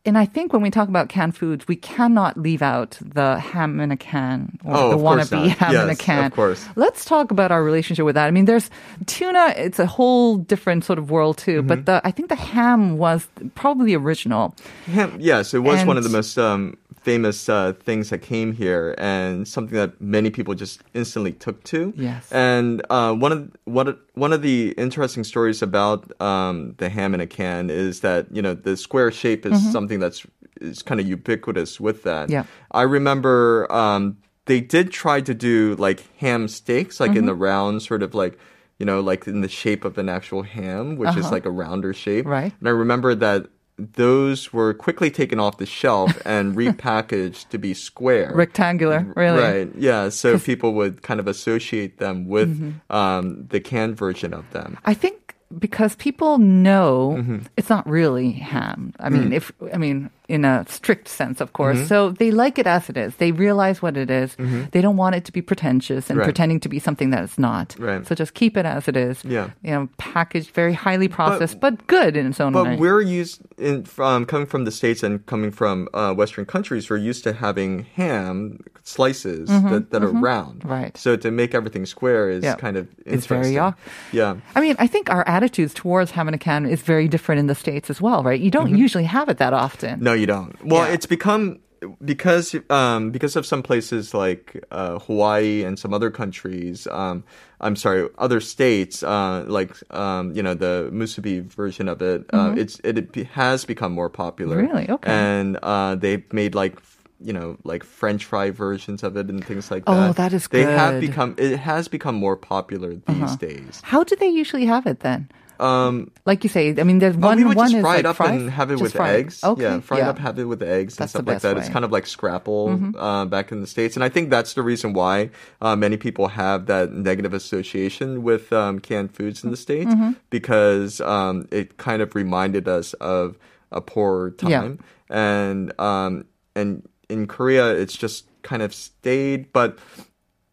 and 0.04 0.16
I 0.16 0.24
think 0.24 0.52
when 0.52 0.62
we 0.62 0.70
talk 0.70 0.88
about 0.88 1.08
canned 1.08 1.36
foods, 1.36 1.68
we 1.68 1.76
cannot 1.76 2.36
leave 2.38 2.62
out 2.62 2.98
the 3.00 3.38
ham 3.38 3.80
in 3.80 3.90
a 3.90 3.96
can 3.96 4.58
or 4.64 4.76
Oh, 4.76 4.90
the 4.90 4.96
wannabe 4.96 5.48
ham 5.48 5.74
in 5.74 5.90
a 5.90 5.96
can. 5.96 6.24
of 6.26 6.32
course. 6.32 6.64
Let's 6.76 7.04
talk 7.04 7.30
about 7.30 7.50
our 7.50 7.62
relationship 7.62 8.04
with 8.04 8.14
that. 8.14 8.26
I 8.26 8.30
mean, 8.30 8.46
there's 8.46 8.70
tuna; 9.06 9.52
it's 9.56 9.78
a 9.78 9.86
whole 9.86 10.36
different 10.38 10.84
sort 10.84 10.98
of 10.98 11.10
world 11.10 11.36
too. 11.38 11.58
Mm-hmm. 11.58 11.68
But 11.68 11.86
the 11.86 12.00
I 12.04 12.10
think 12.10 12.28
the 12.28 12.36
ham 12.36 12.96
was 12.96 13.28
probably 13.54 13.94
original. 13.94 14.54
Ham, 14.86 15.16
yes, 15.18 15.52
it 15.52 15.60
was 15.60 15.84
one 15.84 15.96
of 15.98 16.04
the 16.04 16.10
most 16.10 16.38
um, 16.38 16.76
famous 17.08 17.48
uh, 17.48 17.72
things 17.88 18.10
that 18.10 18.20
came 18.32 18.50
here, 18.62 18.94
and 18.98 19.48
something 19.48 19.76
that 19.82 19.92
many 20.16 20.30
people 20.30 20.54
just 20.64 20.82
instantly 20.92 21.32
took 21.44 21.58
to. 21.72 21.80
Yes. 21.96 22.30
And 22.32 22.82
uh, 22.90 23.14
one 23.24 23.32
of 23.36 23.40
one 23.64 23.88
of 23.88 23.96
one 24.24 24.32
of 24.36 24.40
the 24.42 24.74
interesting 24.76 25.24
stories 25.24 25.62
about 25.62 26.00
um, 26.20 26.74
the 26.80 26.88
ham 26.96 27.14
in 27.16 27.20
a 27.20 27.26
can 27.26 27.70
is 27.70 28.00
that 28.00 28.26
you 28.36 28.42
know 28.42 28.54
the 28.54 28.76
square 28.76 29.10
shape 29.10 29.42
is 29.50 29.56
something 29.72 30.00
that's 30.04 30.20
is 30.60 30.82
kind 30.82 31.00
of 31.00 31.06
ubiquitous 31.06 31.80
with 31.80 32.02
that. 32.02 32.28
Yeah. 32.30 32.44
I 32.82 32.82
remember 32.82 33.66
um, 33.72 34.02
they 34.50 34.60
did 34.60 34.86
try 34.90 35.20
to 35.30 35.34
do 35.34 35.76
like 35.86 36.00
ham 36.18 36.48
steaks, 36.48 37.00
like 37.00 37.10
in 37.10 37.16
Mm-hmm. 37.18 37.26
the 37.26 37.34
round, 37.34 37.82
sort 37.82 38.02
of 38.02 38.12
like 38.14 38.34
you 38.78 38.86
know, 38.86 39.00
like 39.00 39.26
in 39.26 39.40
the 39.40 39.48
shape 39.62 39.82
of 39.88 39.98
an 39.98 40.08
actual 40.08 40.42
ham, 40.42 40.96
which 41.00 41.16
is 41.16 41.32
like 41.32 41.46
a 41.46 41.50
rounder 41.62 41.92
shape. 41.94 42.26
Uh-huh. 42.26 42.40
Right. 42.42 42.52
And 42.60 42.68
I 42.68 42.72
remember 42.84 43.14
that 43.26 43.40
those 43.78 44.52
were 44.52 44.74
quickly 44.74 45.10
taken 45.10 45.38
off 45.38 45.58
the 45.58 45.66
shelf 45.66 46.20
and 46.26 46.56
repackaged 46.62 47.48
to 47.50 47.58
be 47.58 47.74
square. 47.74 48.32
Rectangular, 48.34 49.06
really. 49.16 49.40
Right. 49.42 49.70
Yeah. 49.76 50.08
So 50.08 50.38
people 50.38 50.74
would 50.74 51.02
kind 51.02 51.20
of 51.20 51.26
associate 51.28 51.98
them 51.98 52.26
with 52.28 52.48
Mm-hmm. 52.60 52.92
um, 52.94 53.46
the 53.48 53.60
canned 53.60 53.96
version 53.96 54.34
of 54.34 54.50
them. 54.50 54.78
I 54.84 54.94
think 54.94 55.34
because 55.58 55.94
people 55.96 56.38
know 56.38 57.16
Mm-hmm. 57.18 57.38
it's 57.56 57.70
not 57.70 57.88
really 57.88 58.32
ham. 58.32 58.92
I 59.00 59.08
mean, 59.08 59.30
Mm. 59.30 59.34
if 59.34 59.52
I 59.72 59.78
mean 59.78 60.10
in 60.28 60.44
a 60.44 60.64
strict 60.68 61.08
sense, 61.08 61.40
of 61.40 61.54
course. 61.54 61.88
So 61.88 62.10
they 62.10 62.30
like 62.30 62.58
it 62.58 62.66
as 62.66 62.90
it 62.90 62.96
is. 62.98 63.16
They 63.16 63.32
realize 63.32 63.80
what 63.80 63.96
it 63.96 64.10
is. 64.10 64.36
They 64.72 64.82
don't 64.82 64.98
want 64.98 65.14
it 65.16 65.24
to 65.24 65.32
be 65.32 65.40
pretentious 65.42 66.10
and 66.10 66.18
Mm-hmm. 66.18 66.18
Right. 66.18 66.24
pretending 66.24 66.60
to 66.60 66.68
be 66.68 66.78
something 66.80 67.10
that 67.10 67.22
it's 67.24 67.38
not. 67.38 67.76
Right. 67.78 68.04
So 68.06 68.14
just 68.14 68.34
keep 68.34 68.56
it 68.56 68.66
as 68.66 68.88
it 68.88 68.96
is. 68.96 69.24
Yeah. 69.24 69.50
You 69.62 69.70
know, 69.70 69.88
packaged, 69.96 70.50
very 70.50 70.72
highly 70.74 71.08
processed, 71.08 71.60
but, 71.60 71.86
good 71.86 72.16
in 72.16 72.26
its 72.26 72.40
own 72.40 72.52
But 72.52 72.64
way. 72.64 72.70
But 72.72 72.80
we're 72.80 73.00
used 73.00 73.40
in 73.56 73.84
from 73.84 74.26
coming 74.26 74.46
from 74.46 74.64
the 74.64 74.70
states 74.72 75.02
and 75.02 75.24
coming 75.26 75.50
from 75.52 75.88
uh, 75.94 76.12
Western 76.12 76.44
countries. 76.44 76.90
We're 76.90 76.96
used 76.98 77.22
to 77.24 77.32
having 77.32 77.84
ham 77.94 78.60
slices 78.84 79.48
that, 79.48 79.90
that 79.90 80.02
are 80.02 80.08
round. 80.10 80.60
Mm-hmm. 80.60 80.68
Right. 80.68 80.96
So 80.96 81.14
to 81.16 81.30
make 81.30 81.54
everything 81.54 81.86
square 81.86 82.28
is 82.30 82.42
Yeah. 82.44 82.56
kind 82.56 82.76
of 82.76 82.88
It's 83.06 83.26
very 83.26 83.56
off. 83.58 83.74
Yeah. 84.12 84.36
I 84.56 84.60
mean, 84.60 84.76
I 84.78 84.86
think 84.86 85.08
our 85.10 85.26
attitudes 85.28 85.72
towards 85.74 86.10
ham 86.10 86.26
in 86.28 86.34
a 86.34 86.38
can 86.38 86.66
is 86.66 86.82
very 86.82 87.06
different 87.08 87.38
in 87.38 87.46
the 87.46 87.54
States 87.54 87.90
as 87.90 88.00
well, 88.00 88.22
right? 88.22 88.40
You 88.40 88.50
don't 88.50 88.76
usually 88.76 89.04
have 89.04 89.28
it 89.28 89.38
that 89.38 89.52
often. 89.52 89.96
Mm-hmm. 89.96 90.04
No, 90.04 90.12
you 90.18 90.26
don't. 90.26 90.54
Well, 90.64 90.86
Yeah. 90.86 90.94
it's 90.94 91.06
become 91.06 91.60
because 92.04 92.54
um, 92.70 93.10
because 93.12 93.36
of 93.36 93.46
some 93.46 93.62
places 93.62 94.12
like 94.12 94.64
uh, 94.70 94.98
Hawaii 94.98 95.62
and 95.64 95.78
some 95.78 95.94
other 95.94 96.10
countries. 96.10 96.86
Um, 96.90 97.22
I'm 97.60 97.76
sorry, 97.76 98.08
other 98.18 98.40
states 98.40 99.02
uh, 99.02 99.44
like 99.46 99.72
um, 99.94 100.32
you 100.34 100.42
know 100.42 100.54
the 100.54 100.90
musubi 100.92 101.42
version 101.42 101.88
of 101.88 102.02
it. 102.02 102.26
Uh, 102.32 102.54
it's 102.56 102.80
it, 102.84 102.98
it 103.16 103.26
has 103.28 103.64
become 103.64 103.92
more 103.92 104.10
popular. 104.10 104.56
Mm-hmm. 104.56 104.74
Really? 104.74 104.90
Okay. 104.90 105.10
And 105.10 105.58
uh, 105.62 105.94
they've 105.94 106.26
made 106.32 106.54
like. 106.54 106.78
You 107.20 107.32
know, 107.32 107.58
like 107.64 107.82
French 107.82 108.24
fry 108.26 108.50
versions 108.52 109.02
of 109.02 109.16
it 109.16 109.28
and 109.28 109.44
things 109.44 109.72
like 109.72 109.84
that. 109.86 110.10
Oh, 110.10 110.12
that. 110.12 110.32
is 110.32 110.46
They 110.46 110.62
have 110.62 111.00
good. 111.00 111.08
become. 111.10 111.34
It 111.36 111.58
has 111.58 111.88
become 111.88 112.14
more 112.14 112.36
popular 112.36 112.94
these 112.94 113.34
days. 113.34 113.80
How 113.82 114.04
do 114.04 114.14
they 114.14 114.28
usually 114.28 114.66
have 114.66 114.86
it 114.86 115.00
then? 115.00 115.28
Um, 115.60 116.10
Like 116.24 116.44
you 116.44 116.50
say, 116.50 116.74
I 116.78 116.84
mean, 116.84 116.98
there's 117.00 117.16
Oh, 117.16 117.20
one. 117.20 117.36
we 117.36 117.44
would 117.44 117.56
one 117.56 117.66
just 117.66 117.76
is 117.78 117.82
fry 117.82 117.96
like 117.96 118.04
up 118.04 118.16
fries? 118.16 118.40
and 118.40 118.50
have 118.50 118.70
it 118.70 118.78
Just 118.78 118.94
with 118.94 119.00
eggs. 119.00 119.42
Okay. 119.42 119.62
Yeah, 119.62 119.80
fry 119.80 119.98
it 119.98 120.02
up, 120.02 120.18
have 120.18 120.38
it 120.38 120.44
with 120.44 120.62
eggs 120.62 120.94
and 120.94 121.02
That's 121.02 121.12
the 121.12 121.18
stuff 121.18 121.26
like 121.26 121.42
that. 121.42 121.56
It's 121.56 121.68
kind 121.68 121.84
of 121.84 121.90
like 121.92 122.06
scrapple 122.06 122.92
uh, 122.96 123.24
back 123.24 123.50
in 123.52 123.60
the 123.60 123.66
states, 123.66 123.96
and 123.96 124.04
I 124.04 124.08
think 124.08 124.30
that's 124.30 124.54
the 124.54 124.62
reason 124.62 124.92
why 124.92 125.30
uh, 125.60 125.74
many 125.76 125.96
people 125.96 126.28
have 126.28 126.66
that 126.66 126.92
negative 126.92 127.34
association 127.34 128.22
with 128.22 128.52
um, 128.52 128.78
canned 128.78 129.14
foods 129.14 129.42
in 129.44 129.50
the 129.50 129.56
states 129.56 129.92
because 130.30 131.00
um, 131.00 131.48
it 131.50 131.76
kind 131.76 132.02
of 132.02 132.14
reminded 132.14 132.68
us 132.68 132.92
of 132.94 133.36
a 133.72 133.80
poor 133.80 134.34
Yeah. 134.42 134.60
time, 134.60 134.78
and 135.10 135.78
um, 135.80 136.24
and 136.54 136.88
in 137.08 137.26
Korea, 137.26 137.72
it's 137.74 137.96
just 137.96 138.26
kind 138.42 138.62
of 138.62 138.74
stayed, 138.74 139.52
but 139.52 139.78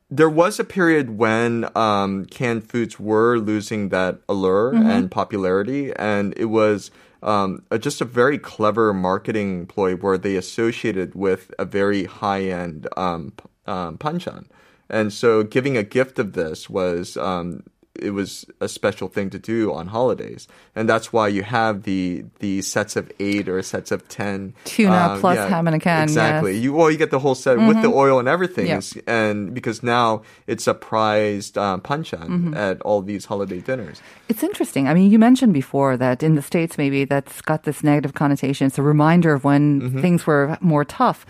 there 0.09 0.29
was 0.29 0.59
a 0.59 0.63
period 0.63 1.17
when 1.17 1.67
um, 1.75 2.25
canned 2.25 2.69
foods 2.69 2.99
were 2.99 3.37
losing 3.37 3.89
that 3.89 4.19
allure 4.29 4.73
and 4.75 5.09
popularity, 5.09 5.91
and 5.95 6.33
it 6.37 6.45
was 6.45 6.91
um, 7.23 7.63
a, 7.71 7.79
just 7.79 8.01
a 8.01 8.05
very 8.05 8.37
clever 8.37 8.93
marketing 8.93 9.65
ploy 9.65 9.95
where 9.95 10.17
they 10.17 10.35
associated 10.35 11.15
with 11.15 11.51
a 11.57 11.65
very 11.65 12.05
high 12.05 12.43
end 12.43 12.87
um, 12.95 13.33
um, 13.65 13.97
panchan. 13.97 14.45
And 14.89 15.11
so, 15.11 15.41
giving 15.41 15.75
a 15.75 15.83
gift 15.83 16.19
of 16.19 16.33
this 16.33 16.69
was 16.69 17.17
um, 17.17 17.63
it 17.99 18.11
was 18.11 18.45
a 18.59 18.67
special 18.67 19.07
thing 19.07 19.29
to 19.31 19.39
do 19.39 19.73
on 19.73 19.87
holidays, 19.87 20.47
and 20.75 20.87
that's 20.89 21.11
why 21.13 21.27
you 21.27 21.43
have 21.43 21.83
the 21.83 22.25
the 22.39 22.61
sets 22.61 22.95
of 22.95 23.11
eight 23.19 23.47
or 23.47 23.61
sets 23.61 23.91
of 23.91 24.07
ten 24.09 24.53
Tuna 24.65 24.91
uh, 24.95 25.19
plus 25.19 25.37
ham 25.49 25.67
and 25.67 25.75
a 25.75 25.79
can, 25.79 26.03
Exactly. 26.03 26.53
yes. 26.53 26.63
You 26.63 26.73
well, 26.73 26.91
you 26.91 26.97
get 26.97 27.11
the 27.11 27.19
whole 27.19 27.35
set 27.35 27.57
with 27.57 27.81
the 27.81 27.87
oil 27.87 28.19
and 28.19 28.27
everything, 28.27 28.67
Yeah. 28.67 28.77
It's- 28.79 28.97
and 29.07 29.53
because 29.53 29.81
now 29.83 30.23
it's 30.47 30.67
a 30.67 30.73
prized 30.73 31.57
um, 31.57 31.81
panchan 31.81 32.27
Mm-hmm. 32.27 32.53
at 32.55 32.81
all 32.81 33.01
these 33.01 33.25
holiday 33.25 33.59
dinners. 33.61 34.01
It's 34.29 34.43
interesting. 34.43 34.87
I 34.87 34.93
mean, 34.93 35.09
you 35.11 35.19
mentioned 35.19 35.53
before 35.53 35.97
that 35.97 36.23
in 36.23 36.35
the 36.35 36.41
States, 36.41 36.77
maybe 36.77 37.05
that's 37.05 37.41
got 37.41 37.63
this 37.63 37.83
negative 37.83 38.13
connotation. 38.13 38.67
It's 38.67 38.77
a 38.77 38.83
reminder 38.83 39.33
of 39.33 39.43
when 39.43 39.81
Mm-hmm. 39.81 40.01
things 40.01 40.27
were 40.27 40.57
more 40.61 40.83
tough. 40.85 41.25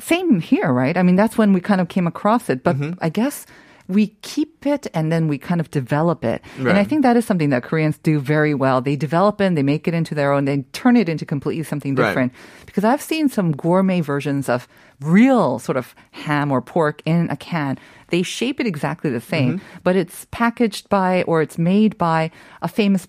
Same 0.00 0.40
here, 0.40 0.72
right? 0.72 0.96
I 0.96 1.02
mean, 1.02 1.16
that's 1.16 1.36
when 1.36 1.52
we 1.52 1.60
kind 1.60 1.80
of 1.80 1.88
came 1.88 2.06
across 2.06 2.48
it. 2.48 2.62
But 2.64 2.76
Mm-hmm. 2.76 2.98
I 3.04 3.08
guess 3.10 3.46
we 3.88 4.08
keep 4.22 4.66
it 4.66 4.86
and 4.94 5.10
then 5.10 5.28
we 5.28 5.38
kind 5.38 5.60
of 5.60 5.70
develop 5.70 6.24
it. 6.24 6.42
And 6.58 6.78
I 6.78 6.84
think 6.84 7.02
that 7.02 7.16
is 7.16 7.24
something 7.24 7.50
that 7.50 7.62
Koreans 7.62 7.98
do 7.98 8.18
very 8.20 8.54
well. 8.54 8.80
They 8.80 8.96
develop 8.96 9.40
it, 9.40 9.54
they 9.54 9.62
make 9.62 9.88
it 9.88 9.94
into 9.94 10.14
their 10.14 10.32
own, 10.32 10.44
they 10.44 10.62
turn 10.72 10.96
it 10.96 11.08
into 11.08 11.26
completely 11.26 11.64
something 11.64 11.94
Right. 11.94 12.08
different. 12.08 12.32
Because 12.66 12.84
I've 12.84 13.02
seen 13.02 13.28
some 13.28 13.52
gourmet 13.52 14.00
versions 14.00 14.48
of 14.48 14.68
real 15.00 15.58
sort 15.58 15.76
of 15.76 15.94
ham 16.12 16.52
or 16.52 16.62
pork 16.62 17.02
in 17.04 17.28
a 17.30 17.36
can. 17.36 17.78
They 18.08 18.22
shape 18.22 18.60
it 18.60 18.66
exactly 18.66 19.10
the 19.10 19.20
same, 19.20 19.58
Mm-hmm. 19.58 19.78
but 19.82 19.96
it's 19.96 20.26
packaged 20.30 20.88
by 20.88 21.22
or 21.24 21.42
it's 21.42 21.58
made 21.58 21.98
by 21.98 22.30
a 22.62 22.68
famous 22.68 23.06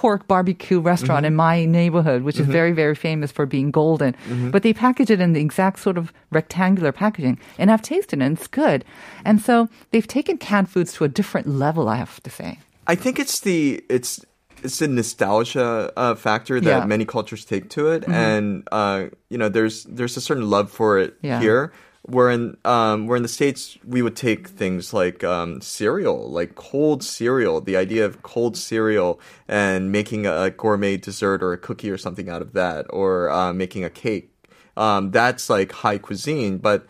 pork 0.00 0.26
barbecue 0.26 0.80
restaurant 0.92 1.22
Mm-hmm. 1.24 1.40
in 1.40 1.46
my 1.48 1.64
neighborhood, 1.80 2.20
which 2.26 2.38
is 2.42 2.46
very, 2.46 2.72
very 2.72 2.94
famous 3.08 3.30
for 3.32 3.46
being 3.46 3.70
golden. 3.70 4.12
Mm-hmm. 4.28 4.50
But 4.50 4.62
they 4.64 4.72
package 4.74 5.10
it 5.14 5.20
in 5.20 5.32
the 5.34 5.40
exact 5.40 5.78
sort 5.78 5.96
of 5.98 6.12
rectangular 6.30 6.92
packaging. 6.92 7.38
And 7.58 7.70
I've 7.70 7.82
tasted 7.82 8.18
it 8.20 8.24
and 8.26 8.36
it's 8.36 8.48
good. 8.48 8.84
And 9.24 9.40
so 9.40 9.68
they've 9.90 10.06
taken 10.18 10.36
canned 10.38 10.68
foods 10.68 10.92
to 10.94 11.04
a 11.04 11.08
different 11.08 11.46
level, 11.48 11.88
I 11.88 11.96
have 11.96 12.20
to 12.22 12.30
say. 12.30 12.58
I 12.86 12.94
think 12.96 13.18
it's 13.18 13.40
the 13.40 13.84
it's 13.88 14.24
it's 14.64 14.78
the 14.78 14.88
nostalgia 14.88 15.92
uh, 15.96 16.14
factor 16.14 16.60
that 16.60 16.68
Yeah. 16.68 16.78
Mm-hmm. 16.80 16.88
many 16.88 17.04
cultures 17.04 17.44
take 17.44 17.68
to 17.76 17.88
it, 17.94 18.04
and 18.08 18.66
uh, 18.72 19.06
you 19.30 19.38
know, 19.38 19.48
there's 19.48 19.84
there's 19.96 20.16
a 20.16 20.20
certain 20.20 20.48
love 20.50 20.70
for 20.70 20.98
it 20.98 21.14
Yeah. 21.22 21.40
here. 21.40 21.72
Where 22.06 22.30
in 22.30 22.58
um, 22.66 23.06
where 23.06 23.16
in 23.16 23.22
the 23.22 23.28
states 23.30 23.78
we 23.82 24.02
would 24.02 24.14
take 24.14 24.48
things 24.48 24.92
like 24.92 25.24
um, 25.24 25.62
cereal, 25.62 26.30
like 26.30 26.54
cold 26.54 27.02
cereal, 27.02 27.62
the 27.62 27.78
idea 27.78 28.04
of 28.04 28.22
cold 28.22 28.58
cereal 28.58 29.18
and 29.48 29.90
making 29.90 30.26
a 30.26 30.50
gourmet 30.50 30.98
dessert 30.98 31.42
or 31.42 31.54
a 31.54 31.58
cookie 31.58 31.90
or 31.90 31.96
something 31.96 32.28
out 32.28 32.42
of 32.42 32.52
that, 32.52 32.84
or 32.90 33.30
uh, 33.30 33.54
making 33.54 33.84
a 33.84 33.90
cake. 33.90 34.30
Um, 34.76 35.12
that's 35.12 35.48
like 35.48 35.72
high 35.72 35.96
cuisine, 35.96 36.58
but 36.58 36.86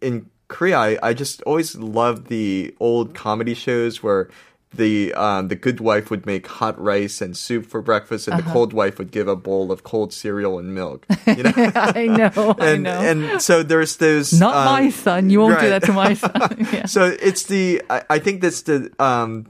in 0.00 0.28
Korea, 0.48 0.78
I, 0.78 0.98
I 1.02 1.14
just 1.14 1.42
always 1.42 1.76
loved 1.76 2.28
the 2.28 2.74
old 2.80 3.14
comedy 3.14 3.54
shows 3.54 4.02
where 4.02 4.28
the 4.74 5.14
um, 5.14 5.48
the 5.48 5.56
good 5.56 5.80
wife 5.80 6.10
would 6.10 6.26
make 6.26 6.46
hot 6.46 6.78
rice 6.80 7.22
and 7.22 7.34
soup 7.36 7.64
for 7.66 7.80
breakfast, 7.80 8.28
and 8.28 8.34
Uh-huh. 8.34 8.46
the 8.48 8.52
cold 8.52 8.72
wife 8.74 8.98
would 8.98 9.10
give 9.10 9.26
a 9.26 9.34
bowl 9.36 9.72
of 9.72 9.82
cold 9.82 10.12
cereal 10.12 10.58
and 10.58 10.74
milk. 10.74 11.06
You 11.26 11.44
know, 11.44 11.52
I 11.56 12.06
know, 12.06 12.54
I 12.58 12.66
and 12.70 12.82
know. 12.82 13.00
and 13.00 13.42
so 13.42 13.62
there's 13.62 13.96
those 13.96 14.32
Not 14.38 14.54
um, 14.54 14.64
my 14.66 14.90
son. 14.90 15.30
You 15.30 15.40
won't 15.40 15.58
do 15.60 15.68
that 15.70 15.82
to 15.84 15.92
my 15.94 16.12
son. 16.14 16.66
yeah. 16.72 16.86
So 16.86 17.16
it's 17.20 17.44
the 17.44 17.82
I, 17.88 18.02
I 18.10 18.18
think 18.18 18.42
that's 18.42 18.62
the 18.62 18.92
um, 18.98 19.46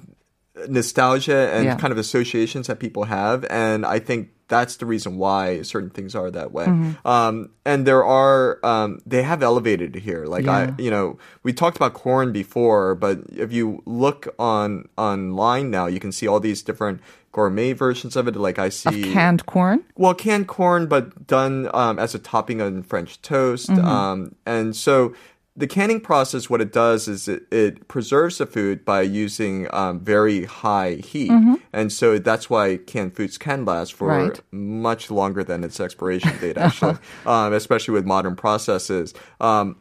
nostalgia 0.69 1.51
and 1.53 1.65
Yeah. 1.65 1.77
kind 1.77 1.93
of 1.93 1.99
associations 1.99 2.67
that 2.69 2.79
people 2.79 3.05
have, 3.05 3.45
and 3.51 3.85
I 3.87 3.99
think 3.99 4.31
that's 4.49 4.77
the 4.77 4.87
reason 4.87 5.19
why 5.19 5.63
certain 5.63 5.91
things 5.91 6.15
are 6.15 6.31
that 6.31 6.53
way. 6.53 6.67
Mm-hmm. 6.67 7.07
Um, 7.07 7.51
and 7.65 7.87
there 7.87 8.05
are 8.05 8.59
um, 8.65 9.01
they 9.07 9.23
have 9.23 9.43
elevated 9.43 9.95
it 9.95 10.03
here. 10.03 10.25
Like 10.27 10.47
I, 10.49 10.75
you 10.79 10.91
know, 10.91 11.19
we 11.43 11.53
talked 11.53 11.77
about 11.77 11.95
corn 11.95 12.33
before, 12.33 12.95
but 12.95 13.21
if 13.31 13.53
you 13.53 13.83
look 13.87 14.35
on 14.39 14.89
online 14.97 15.71
now, 15.71 15.87
you 15.87 16.01
can 16.01 16.13
see 16.13 16.27
all 16.27 16.41
these 16.41 16.63
different 16.63 17.01
gourmet 17.33 17.73
versions 17.73 18.17
of 18.17 18.27
it. 18.27 18.37
Like 18.37 18.59
I 18.59 18.67
Of 18.67 18.73
see 18.75 19.13
canned 19.13 19.47
corn? 19.47 19.85
well, 19.97 20.15
canned 20.15 20.49
corn, 20.49 20.87
but 20.87 21.27
done 21.27 21.69
um, 21.75 21.99
as 21.99 22.15
a 22.15 22.19
topping 22.19 22.61
on 22.61 22.83
French 22.83 23.21
toast. 23.23 23.69
Mm-hmm. 23.69 23.85
Um, 23.87 24.35
and 24.47 24.75
so 24.75 25.15
the 25.59 25.67
canning 25.67 26.01
process, 26.01 26.49
what 26.49 26.61
it 26.61 26.73
does 26.73 27.09
is 27.09 27.29
it, 27.29 27.43
it 27.53 27.89
preserves 27.89 28.39
the 28.39 28.47
food 28.47 28.85
by 28.85 29.03
using 29.03 29.67
um, 29.75 30.01
very 30.01 30.45
high 30.45 30.95
heat, 30.95 31.31
and 31.73 31.93
so 31.93 32.19
that's 32.19 32.49
why 32.49 32.77
canned 32.79 33.15
foods 33.17 33.37
can 33.39 33.65
last 33.65 33.93
for 33.93 34.09
Right. 34.09 34.41
much 34.53 35.11
longer 35.11 35.43
than 35.45 35.65
its 35.65 35.81
expiration 35.81 36.33
date. 36.41 36.57
Actually, 36.57 36.97
um, 37.27 37.53
especially 37.53 37.93
with 37.95 38.07
modern 38.07 38.37
processes. 38.37 39.13
Um, 39.41 39.77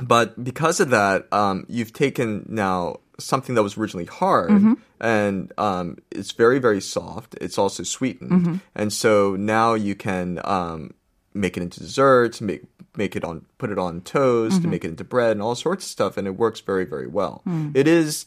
but 0.00 0.42
because 0.44 0.78
of 0.78 0.90
that, 0.90 1.26
um, 1.32 1.64
you've 1.68 1.92
taken 1.92 2.46
now 2.48 3.00
something 3.18 3.56
that 3.56 3.64
was 3.64 3.76
originally 3.76 4.06
hard 4.06 4.76
and 5.00 5.52
um, 5.58 5.96
it's 6.12 6.30
very, 6.30 6.60
very 6.60 6.80
soft. 6.80 7.34
It's 7.40 7.58
also 7.58 7.82
sweetened. 7.82 8.60
And 8.76 8.92
so 8.92 9.34
now 9.34 9.74
you 9.74 9.96
can 9.96 10.40
um, 10.44 10.94
make 11.34 11.56
it 11.56 11.62
into 11.64 11.80
desserts, 11.80 12.40
make 12.40 12.62
make 12.98 13.16
it 13.16 13.24
on 13.24 13.46
put 13.56 13.70
it 13.70 13.78
on 13.78 14.02
toast, 14.02 14.60
to 14.62 14.68
make 14.68 14.84
it 14.84 14.88
into 14.88 15.04
bread 15.04 15.32
and 15.32 15.40
all 15.42 15.54
sorts 15.54 15.84
of 15.86 15.90
stuff, 15.90 16.16
and 16.18 16.26
it 16.26 16.36
works 16.36 16.60
very, 16.60 16.84
very 16.84 17.06
well. 17.06 17.42
It 17.74 17.88
is 17.88 18.26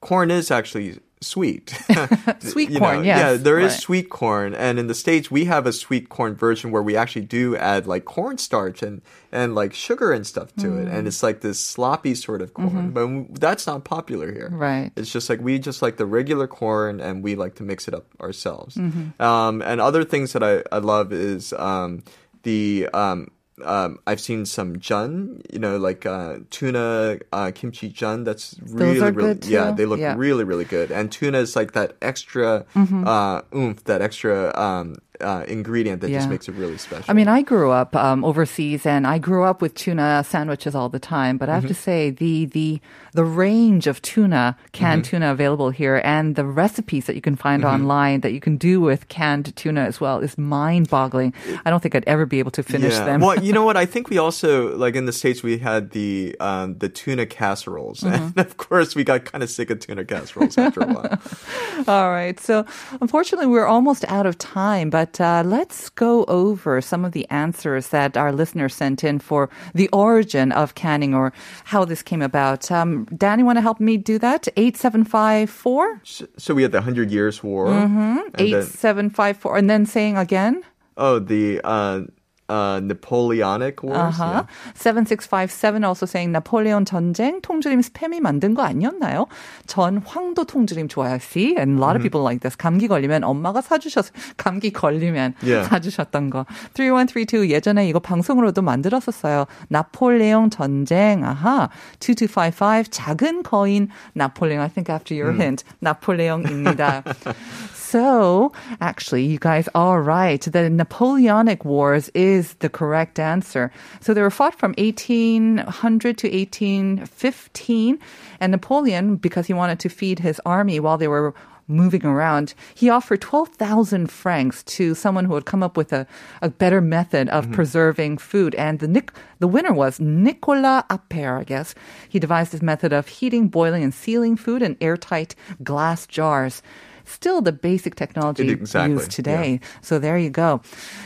corn 0.00 0.30
is 0.30 0.50
actually 0.50 1.00
sweet. 1.22 1.68
Sweet 2.40 2.70
You 2.70 2.78
corn, 2.78 2.96
know, 2.96 3.02
yes. 3.02 3.18
Yeah, 3.18 3.32
there 3.36 3.58
is 3.60 3.76
sweet 3.76 4.08
corn, 4.08 4.54
and 4.54 4.78
in 4.78 4.86
the 4.86 4.94
states 4.94 5.30
we 5.30 5.44
have 5.44 5.66
a 5.66 5.72
sweet 5.72 6.08
corn 6.08 6.34
version 6.34 6.70
where 6.70 6.82
we 6.82 6.96
actually 6.96 7.26
do 7.26 7.54
add 7.56 7.86
like 7.86 8.06
cornstarch 8.06 8.82
and 8.82 9.02
and 9.30 9.54
like 9.54 9.74
sugar 9.74 10.12
and 10.12 10.26
stuff 10.26 10.48
to 10.56 10.78
it, 10.78 10.86
Mm. 10.88 10.92
and 10.94 11.06
it's 11.06 11.22
like 11.22 11.42
this 11.42 11.60
sloppy 11.60 12.14
sort 12.14 12.40
of 12.40 12.54
corn. 12.54 12.92
But 12.96 13.38
that's 13.38 13.66
not 13.66 13.84
popular 13.84 14.32
here. 14.32 14.48
Mm-hmm. 14.48 14.58
Right. 14.58 14.90
It's 14.96 15.12
just 15.12 15.28
like 15.28 15.40
we 15.42 15.58
just 15.58 15.82
like 15.82 15.98
the 15.98 16.06
regular 16.06 16.46
corn, 16.46 17.00
and 17.00 17.22
we 17.22 17.34
like 17.36 17.56
to 17.56 17.62
mix 17.64 17.86
it 17.86 17.92
up 17.92 18.06
ourselves. 18.18 18.76
Mm-hmm. 18.76 19.20
Um, 19.20 19.60
and 19.60 19.78
other 19.78 20.04
things 20.04 20.32
that 20.32 20.42
I 20.42 20.62
I 20.72 20.78
love 20.78 21.12
is 21.12 21.52
um, 21.52 22.02
the 22.44 22.88
um, 22.94 23.28
um, 23.64 23.98
I've 24.06 24.20
seen 24.20 24.46
some 24.46 24.78
jun, 24.78 25.42
you 25.52 25.58
know, 25.58 25.76
like 25.76 26.06
uh, 26.06 26.38
tuna 26.50 27.18
uh, 27.32 27.50
kimchi 27.54 27.88
jun. 27.88 28.24
That's 28.24 28.56
really, 28.66 29.00
really, 29.00 29.34
good 29.34 29.46
yeah, 29.46 29.70
they 29.72 29.86
look 29.86 30.00
Yeah. 30.00 30.14
really, 30.16 30.44
really 30.44 30.64
good. 30.64 30.90
And 30.90 31.10
tuna 31.12 31.38
is 31.38 31.56
like 31.56 31.72
that 31.72 31.96
extra 32.02 32.64
Mm-hmm. 32.74 33.06
uh, 33.06 33.42
oomph, 33.54 33.84
that 33.84 34.00
extra 34.02 34.52
um, 34.58 34.96
uh, 35.20 35.44
ingredient 35.48 36.00
that 36.02 36.10
just 36.10 36.28
makes 36.28 36.48
it 36.48 36.54
really 36.54 36.78
special. 36.78 37.04
I 37.08 37.12
mean, 37.12 37.28
I 37.28 37.42
grew 37.42 37.70
up 37.70 37.94
um, 37.96 38.24
overseas, 38.24 38.86
and 38.86 39.06
I 39.06 39.18
grew 39.18 39.44
up 39.44 39.60
with 39.62 39.74
tuna 39.74 40.24
sandwiches 40.26 40.74
all 40.74 40.88
the 40.88 40.98
time. 40.98 41.38
But 41.38 41.48
I 41.48 41.54
have 41.54 41.62
to 41.66 41.70
Mm-hmm. 41.74 41.74
say, 41.90 42.10
the 42.10 42.46
the 42.46 42.80
the 43.12 43.24
range 43.24 43.86
of 43.86 44.00
tuna, 44.02 44.56
canned 44.72 45.02
Mm-hmm. 45.02 45.10
tuna 45.10 45.32
available 45.32 45.70
here, 45.70 46.00
and 46.04 46.36
the 46.36 46.44
recipes 46.44 47.06
that 47.06 47.14
you 47.16 47.20
can 47.22 47.36
find 47.36 47.64
online 47.64 48.20
that 48.20 48.32
you 48.32 48.40
can 48.40 48.56
do 48.56 48.80
with 48.80 49.08
canned 49.08 49.54
tuna 49.56 49.80
as 49.82 50.00
well 50.00 50.18
is 50.20 50.36
mind-boggling. 50.38 51.32
I 51.64 51.70
don't 51.70 51.80
think 51.82 51.94
I'd 51.94 52.04
ever 52.06 52.26
be 52.26 52.38
able 52.38 52.50
to 52.52 52.62
finish 52.62 52.92
yeah. 52.94 53.04
them. 53.04 53.20
Well, 53.20 53.42
you 53.42 53.52
know 53.52 53.64
what? 53.64 53.76
I 53.76 53.86
think 53.92 54.10
we 54.10 54.18
also 54.18 54.76
like 54.76 54.94
in 54.94 55.06
the 55.06 55.12
states 55.12 55.42
we 55.42 55.58
had 55.58 55.90
the 55.90 56.36
um, 56.40 56.78
the 56.78 56.88
tuna 56.88 57.26
casseroles, 57.26 58.00
Mm-hmm. 58.00 58.38
and 58.38 58.38
of 58.46 58.56
course 58.56 58.94
we 58.94 59.02
got 59.04 59.24
kind 59.24 59.42
of 59.42 59.50
sick 59.50 59.70
of 59.70 59.80
tuna 59.80 60.04
casseroles 60.04 60.56
after 60.58 60.80
a 60.80 60.86
while. 60.86 61.18
All 61.88 62.10
right. 62.10 62.38
So, 62.38 62.64
unfortunately, 63.00 63.46
we're 63.46 63.66
almost 63.66 64.04
out 64.08 64.26
of 64.26 64.36
time, 64.38 64.90
but 64.90 65.09
uh, 65.18 65.42
let's 65.46 65.88
go 65.88 66.24
over 66.28 66.82
some 66.82 67.06
of 67.06 67.12
the 67.12 67.24
answers 67.30 67.88
that 67.88 68.18
our 68.18 68.32
listeners 68.32 68.74
sent 68.74 69.02
in 69.02 69.18
for 69.18 69.48
the 69.72 69.88
origin 69.94 70.52
of 70.52 70.74
canning 70.74 71.14
or 71.14 71.32
how 71.64 71.86
this 71.86 72.02
came 72.02 72.20
about. 72.20 72.70
Um, 72.70 73.06
Dan, 73.16 73.38
you 73.38 73.46
want 73.46 73.56
to 73.56 73.62
help 73.62 73.80
me 73.80 73.96
do 73.96 74.18
that? 74.18 74.46
8754? 74.56 76.00
So, 76.04 76.26
so 76.36 76.54
we 76.54 76.62
had 76.62 76.72
the 76.72 76.82
Hundred 76.82 77.10
Years 77.10 77.42
War, 77.42 77.66
Mm-hmm. 77.68 78.18
8754. 78.38 79.56
And 79.56 79.70
then 79.70 79.86
saying 79.86 80.16
again? 80.16 80.62
oh 80.96 81.18
the 81.18 81.60
uh, 81.64 82.02
uh, 82.50 82.80
Napoleonic 82.82 83.82
Wars. 83.82 84.18
Uh-huh. 84.20 84.44
7657 84.74 85.84
also 85.84 86.06
saying 86.06 86.32
나폴레옹 86.32 86.84
전쟁 86.84 87.40
통조림 87.40 87.80
스팸이 87.80 88.20
만든 88.20 88.54
거 88.54 88.62
아니었나요? 88.62 89.26
전 89.66 89.98
황도 90.04 90.44
통조림. 90.44 90.88
See? 91.20 91.54
And 91.56 91.78
a 91.78 91.80
lot 91.80 91.94
of 91.94 92.02
people 92.02 92.22
like 92.22 92.40
this. 92.40 92.56
감기 92.56 92.88
걸리면 92.88 93.22
엄마가 93.22 93.60
사주셨, 93.62 94.12
감기 94.36 94.72
걸리면 94.72 95.34
Yeah. 95.42 95.68
사주셨던 95.68 96.30
거. 96.30 96.44
3132 96.74 97.50
예전에 97.50 97.88
이거 97.88 98.00
방송으로도 98.00 98.62
만들었었어요. 98.62 99.46
나폴레옹 99.68 100.50
전쟁. 100.50 101.24
아하. 101.24 101.68
2255 102.00 102.90
작은 102.90 103.42
거인 103.44 103.88
나폴레옹. 104.14 104.60
I 104.62 104.68
think 104.68 104.92
after 104.92 105.14
your 105.14 105.34
hint. 105.34 105.64
나폴레옹입니다. 105.80 107.04
So, 107.90 108.52
actually, 108.80 109.24
you 109.24 109.40
guys 109.40 109.68
are 109.74 110.00
right. 110.00 110.40
The 110.40 110.70
Napoleonic 110.70 111.64
Wars 111.64 112.08
is 112.14 112.54
the 112.60 112.68
correct 112.68 113.18
answer. 113.18 113.72
So 114.00 114.14
they 114.14 114.22
were 114.22 114.30
fought 114.30 114.54
from 114.54 114.74
1800 114.78 116.16
to 116.18 116.28
1815. 116.30 117.98
And 118.38 118.52
Napoleon, 118.52 119.16
because 119.16 119.48
he 119.48 119.54
wanted 119.54 119.80
to 119.80 119.88
feed 119.88 120.20
his 120.20 120.40
army 120.46 120.78
while 120.78 120.98
they 120.98 121.08
were 121.08 121.34
moving 121.66 122.06
around, 122.06 122.54
he 122.76 122.88
offered 122.88 123.22
12,000 123.22 124.08
francs 124.08 124.62
to 124.78 124.94
someone 124.94 125.24
who 125.24 125.32
would 125.32 125.46
come 125.46 125.64
up 125.64 125.76
with 125.76 125.92
a, 125.92 126.06
a 126.40 126.48
better 126.48 126.80
method 126.80 127.28
of 127.30 127.46
mm-hmm. 127.46 127.54
preserving 127.54 128.18
food. 128.18 128.54
And 128.54 128.78
the, 128.78 128.86
Nic- 128.86 129.12
the 129.40 129.48
winner 129.48 129.72
was 129.72 129.98
Nicolas 129.98 130.84
Appert, 130.90 131.40
I 131.40 131.42
guess. 131.42 131.74
He 132.08 132.20
devised 132.20 132.52
this 132.52 132.62
method 132.62 132.92
of 132.92 133.08
heating, 133.08 133.48
boiling, 133.48 133.82
and 133.82 133.92
sealing 133.92 134.36
food 134.36 134.62
in 134.62 134.76
airtight 134.80 135.34
glass 135.64 136.06
jars 136.06 136.62
Still 137.09 137.41
the 137.41 137.51
basic 137.51 137.95
technology 137.95 138.49
Exactly, 138.49 138.93
used 138.95 139.11
today. 139.11 139.59
So 139.81 139.99
there 139.99 140.17
you 140.17 140.29
go. 140.29 140.61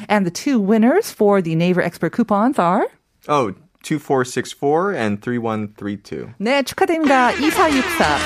And 0.07 0.25
the 0.25 0.31
two 0.31 0.59
winners 0.59 1.11
for 1.11 1.41
the 1.41 1.55
Naver 1.55 1.81
Expert 1.81 2.13
coupons 2.13 2.57
are 2.57 2.85
Oh, 3.27 3.53
2464 3.83 4.91
and 4.93 5.21
3132. 5.21 6.33
네, 6.39 6.63
축하드립니다. 6.63 7.31
2464 7.31 8.19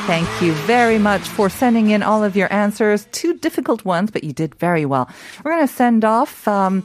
Thank 0.07 0.29
you 0.43 0.53
very 0.67 0.99
much 0.99 1.29
for 1.29 1.49
sending 1.51 1.91
in 1.91 2.03
all 2.03 2.23
of 2.25 2.37
your 2.37 2.53
answers. 2.53 3.07
Two 3.13 3.35
difficult 3.35 3.85
ones, 3.85 4.11
but 4.11 4.25
you 4.25 4.33
did 4.33 4.55
very 4.57 4.85
well. 4.87 5.09
We're 5.45 5.53
going 5.53 5.67
to 5.67 5.73
send 5.73 6.05
off 6.05 6.47
um, 6.49 6.83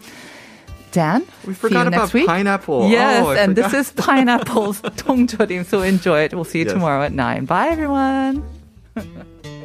Dan. 0.93 1.27
We 1.47 1.55
forgot 1.55 1.87
about 1.87 2.13
week. 2.13 2.27
pineapple. 2.27 2.83
Oh, 2.83 2.89
yes, 2.89 3.25
oh, 3.25 3.31
and 3.33 3.57
this 3.57 3.73
is 3.73 3.93
pineapple's 3.97 4.81
tongjorim. 4.83 5.65
So 5.65 5.83
enjoy 5.83 6.23
it. 6.23 6.35
We'll 6.35 6.45
see 6.45 6.61
you 6.61 6.65
yes. 6.65 6.75
tomorrow 6.75 7.03
at 7.03 7.13
9. 7.13 7.45
Bye, 7.45 7.69
everyone. 7.69 8.45